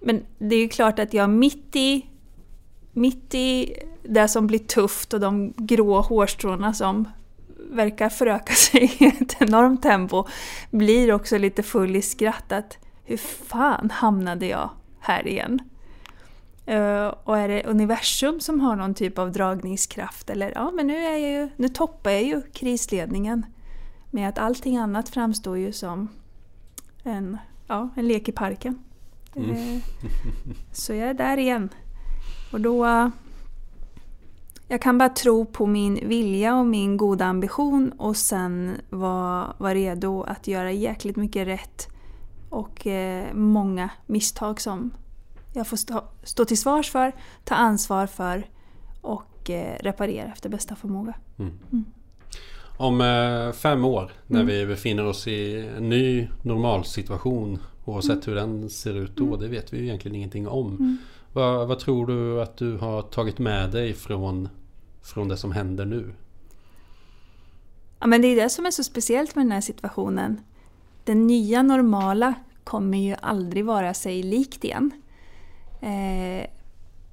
Men 0.00 0.22
det 0.38 0.54
är 0.56 0.60
ju 0.60 0.68
klart 0.68 0.98
att 0.98 1.14
jag 1.14 1.30
mitt 1.30 1.76
i 1.76 2.06
mitt 2.94 3.34
i 3.34 3.76
det 4.02 4.28
som 4.28 4.46
blir 4.46 4.58
tufft 4.58 5.14
och 5.14 5.20
de 5.20 5.52
grå 5.56 6.00
hårstråna 6.00 6.74
som 6.74 7.08
verkar 7.70 8.08
föröka 8.08 8.52
sig 8.54 8.96
i 8.98 9.04
ett 9.06 9.42
enormt 9.42 9.82
tempo 9.82 10.26
blir 10.70 11.12
också 11.12 11.38
lite 11.38 11.62
full 11.62 11.96
i 11.96 12.02
skratt 12.02 12.52
att 12.52 12.78
hur 13.04 13.16
fan 13.16 13.90
hamnade 13.90 14.46
jag 14.46 14.70
här 15.00 15.28
igen? 15.28 15.60
Uh, 16.70 17.06
och 17.24 17.38
är 17.38 17.48
det 17.48 17.64
universum 17.64 18.40
som 18.40 18.60
har 18.60 18.76
någon 18.76 18.94
typ 18.94 19.18
av 19.18 19.32
dragningskraft? 19.32 20.30
Eller 20.30 20.52
ja, 20.54 20.70
men 20.70 20.86
nu, 20.86 20.96
är 20.96 21.10
jag 21.10 21.20
ju, 21.20 21.48
nu 21.56 21.68
toppar 21.68 22.10
jag 22.10 22.22
ju 22.22 22.42
krisledningen. 22.42 23.46
Med 24.10 24.28
att 24.28 24.38
allting 24.38 24.76
annat 24.76 25.08
framstår 25.08 25.58
ju 25.58 25.72
som 25.72 26.08
en, 27.02 27.38
ja, 27.66 27.88
en 27.96 28.08
lek 28.08 28.28
i 28.28 28.32
parken. 28.32 28.78
Mm. 29.36 29.50
Uh, 29.50 29.82
så 30.72 30.94
jag 30.94 31.08
är 31.08 31.14
där 31.14 31.36
igen. 31.36 31.68
Och 32.54 32.60
då... 32.60 33.10
Jag 34.68 34.82
kan 34.82 34.98
bara 34.98 35.08
tro 35.08 35.44
på 35.44 35.66
min 35.66 36.08
vilja 36.08 36.56
och 36.56 36.66
min 36.66 36.96
goda 36.96 37.24
ambition 37.24 37.92
och 37.92 38.16
sen 38.16 38.76
vara 38.90 39.54
var 39.58 39.74
redo 39.74 40.22
att 40.22 40.46
göra 40.46 40.72
jäkligt 40.72 41.16
mycket 41.16 41.46
rätt 41.46 41.88
och 42.50 42.86
eh, 42.86 43.34
många 43.34 43.90
misstag 44.06 44.60
som 44.60 44.90
jag 45.52 45.66
får 45.66 45.76
stå, 45.76 46.04
stå 46.22 46.44
till 46.44 46.58
svars 46.58 46.90
för, 46.90 47.12
ta 47.44 47.54
ansvar 47.54 48.06
för 48.06 48.46
och 49.00 49.50
eh, 49.50 49.78
reparera 49.80 50.32
efter 50.32 50.48
bästa 50.48 50.76
förmåga. 50.76 51.14
Mm. 51.38 51.52
Mm. 51.72 51.84
Om 52.76 53.00
eh, 53.00 53.52
fem 53.52 53.84
år 53.84 54.12
när 54.26 54.40
mm. 54.40 54.54
vi 54.54 54.66
befinner 54.66 55.04
oss 55.04 55.26
i 55.26 55.68
en 55.76 55.88
ny 55.88 56.28
normalsituation 56.42 57.58
oavsett 57.84 58.26
mm. 58.26 58.26
hur 58.26 58.34
den 58.34 58.70
ser 58.70 58.94
ut 58.94 59.16
då, 59.16 59.26
mm. 59.26 59.40
det 59.40 59.48
vet 59.48 59.72
vi 59.72 59.78
ju 59.78 59.84
egentligen 59.84 60.14
ingenting 60.14 60.48
om. 60.48 60.98
Vad, 61.34 61.68
vad, 61.68 61.78
tror 61.78 62.06
du 62.06 62.42
att 62.42 62.56
du 62.56 62.76
har 62.76 63.02
tagit 63.02 63.38
med 63.38 63.70
dig 63.70 63.94
från, 63.94 64.48
från 65.02 65.28
det 65.28 65.36
som 65.36 65.52
händer 65.52 65.84
nu? 65.84 66.14
Ja, 68.00 68.06
men 68.06 68.22
det 68.22 68.28
är 68.28 68.36
det 68.36 68.50
som 68.50 68.66
är 68.66 68.70
så 68.70 68.84
speciellt 68.84 69.34
med 69.34 69.44
den 69.44 69.52
här 69.52 69.60
situationen. 69.60 70.40
Den 71.04 71.26
nya 71.26 71.62
normala 71.62 72.34
kommer 72.64 72.98
ju 72.98 73.16
aldrig 73.22 73.64
vara 73.64 73.94
sig 73.94 74.22
likt 74.22 74.64
igen. 74.64 74.90
Eh, 75.80 76.50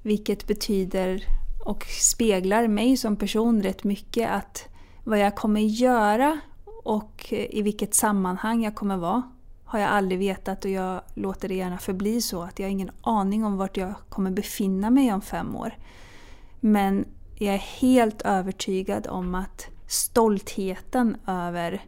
vilket 0.02 0.46
betyder 0.46 1.24
och 1.64 1.84
speglar 1.84 2.68
mig 2.68 2.96
som 2.96 3.16
person 3.16 3.62
rätt 3.62 3.84
mycket 3.84 4.30
att 4.30 4.68
vad 5.04 5.18
jag 5.18 5.36
kommer 5.36 5.60
göra 5.60 6.40
och 6.84 7.32
i 7.32 7.62
vilket 7.62 7.94
sammanhang 7.94 8.64
jag 8.64 8.74
kommer 8.74 8.96
vara 8.96 9.22
har 9.72 9.78
jag 9.78 9.90
aldrig 9.90 10.18
vetat 10.18 10.64
och 10.64 10.70
jag 10.70 11.02
låter 11.14 11.48
det 11.48 11.54
gärna 11.54 11.78
förbli 11.78 12.20
så 12.20 12.42
att 12.42 12.58
jag 12.58 12.66
har 12.66 12.70
ingen 12.70 12.90
aning 13.00 13.44
om 13.44 13.56
vart 13.56 13.76
jag 13.76 13.94
kommer 14.08 14.30
befinna 14.30 14.90
mig 14.90 15.12
om 15.12 15.20
fem 15.20 15.56
år. 15.56 15.76
Men 16.60 17.04
jag 17.38 17.54
är 17.54 17.58
helt 17.58 18.22
övertygad 18.22 19.06
om 19.06 19.34
att 19.34 19.66
stoltheten 19.86 21.16
över 21.26 21.84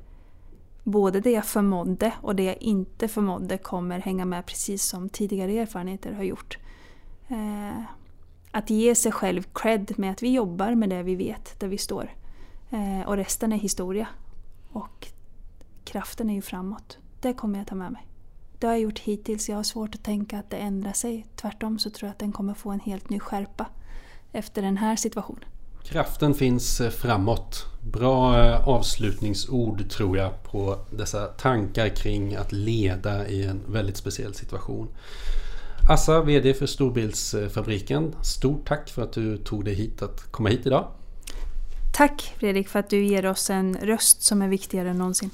både 0.83 1.20
det 1.20 1.31
jag 1.31 1.44
förmådde 1.44 2.12
och 2.20 2.37
det 2.37 2.44
jag 2.44 2.62
inte 2.62 3.09
förmådde 3.09 3.59
kommer 3.59 3.99
hänga 3.99 4.25
med 4.25 4.47
precis 4.47 4.85
som 4.85 5.09
tidigare 5.09 5.59
erfarenheter 5.59 6.12
har 6.12 6.25
gjort. 6.25 6.59
Eh, 7.28 7.82
att 8.51 8.70
ge 8.70 8.95
sig 8.95 9.12
själv 9.12 9.43
cred 9.53 9.99
med 9.99 10.11
att 10.11 10.22
vi 10.22 10.32
jobbar 10.32 10.74
med 10.74 10.91
det 10.91 11.03
vi 11.03 11.14
vet, 11.14 11.61
där 11.61 11.68
vi 11.68 11.78
står. 11.78 12.14
Eh, 12.70 13.09
och 13.09 13.16
resten 13.16 13.53
är 13.53 13.57
historia. 13.57 14.09
Och 14.72 15.07
kraften 15.85 16.30
är 16.30 16.35
ju 16.35 16.43
framåt. 16.43 16.99
Det 17.25 17.35
kommer 17.35 17.59
jag 17.59 17.66
ta 17.66 17.75
med 17.75 17.93
mig. 17.93 18.07
Det 18.59 18.66
har 18.66 18.75
jag 18.75 18.81
gjort 18.81 18.99
hittills. 18.99 19.49
Jag 19.49 19.57
har 19.57 19.62
svårt 19.62 19.95
att 19.95 20.03
tänka 20.03 20.39
att 20.39 20.51
det 20.51 20.57
ändrar 20.57 20.93
sig. 20.93 21.27
Tvärtom 21.37 21.79
så 21.79 21.91
tror 21.91 22.07
jag 22.07 22.12
att 22.12 22.18
den 22.18 22.33
kommer 22.33 22.55
få 22.55 22.70
en 22.70 22.81
helt 22.81 23.11
ny 23.11 23.20
skärpa 23.20 23.66
efter 24.33 24.62
den 24.62 24.77
här 24.77 24.97
situationen. 24.97 25.45
Kraften 25.85 26.35
finns 26.35 26.81
eh, 26.81 26.91
framåt. 26.91 27.66
Bra 27.93 28.45
eh, 28.45 28.68
avslutningsord 28.68 29.91
tror 29.91 30.16
jag 30.16 30.43
på 30.43 30.79
dessa 30.91 31.27
tankar 31.27 31.89
kring 31.89 32.35
att 32.35 32.53
leda 32.53 33.29
i 33.29 33.47
en 33.47 33.61
väldigt 33.66 33.97
speciell 33.97 34.35
situation. 34.35 34.89
Assa, 35.91 36.22
VD 36.22 36.55
för 36.55 36.66
Storbildsfabriken. 36.66 38.14
Stort 38.22 38.68
tack 38.68 38.89
för 38.89 39.03
att 39.03 39.12
du 39.12 39.37
tog 39.37 39.64
dig 39.64 39.75
hit 39.75 40.03
att 40.03 40.33
komma 40.33 40.49
hit 40.49 40.66
idag. 40.66 40.89
Tack 41.95 42.35
Fredrik 42.39 42.68
för 42.68 42.79
att 42.79 42.91
du 42.91 43.05
ger 43.05 43.27
oss 43.27 43.51
en 43.51 43.77
röst 43.77 44.22
som 44.22 44.43
är 44.43 44.49
viktigare 44.49 44.91
än 44.91 44.99
någonsin. 44.99 45.31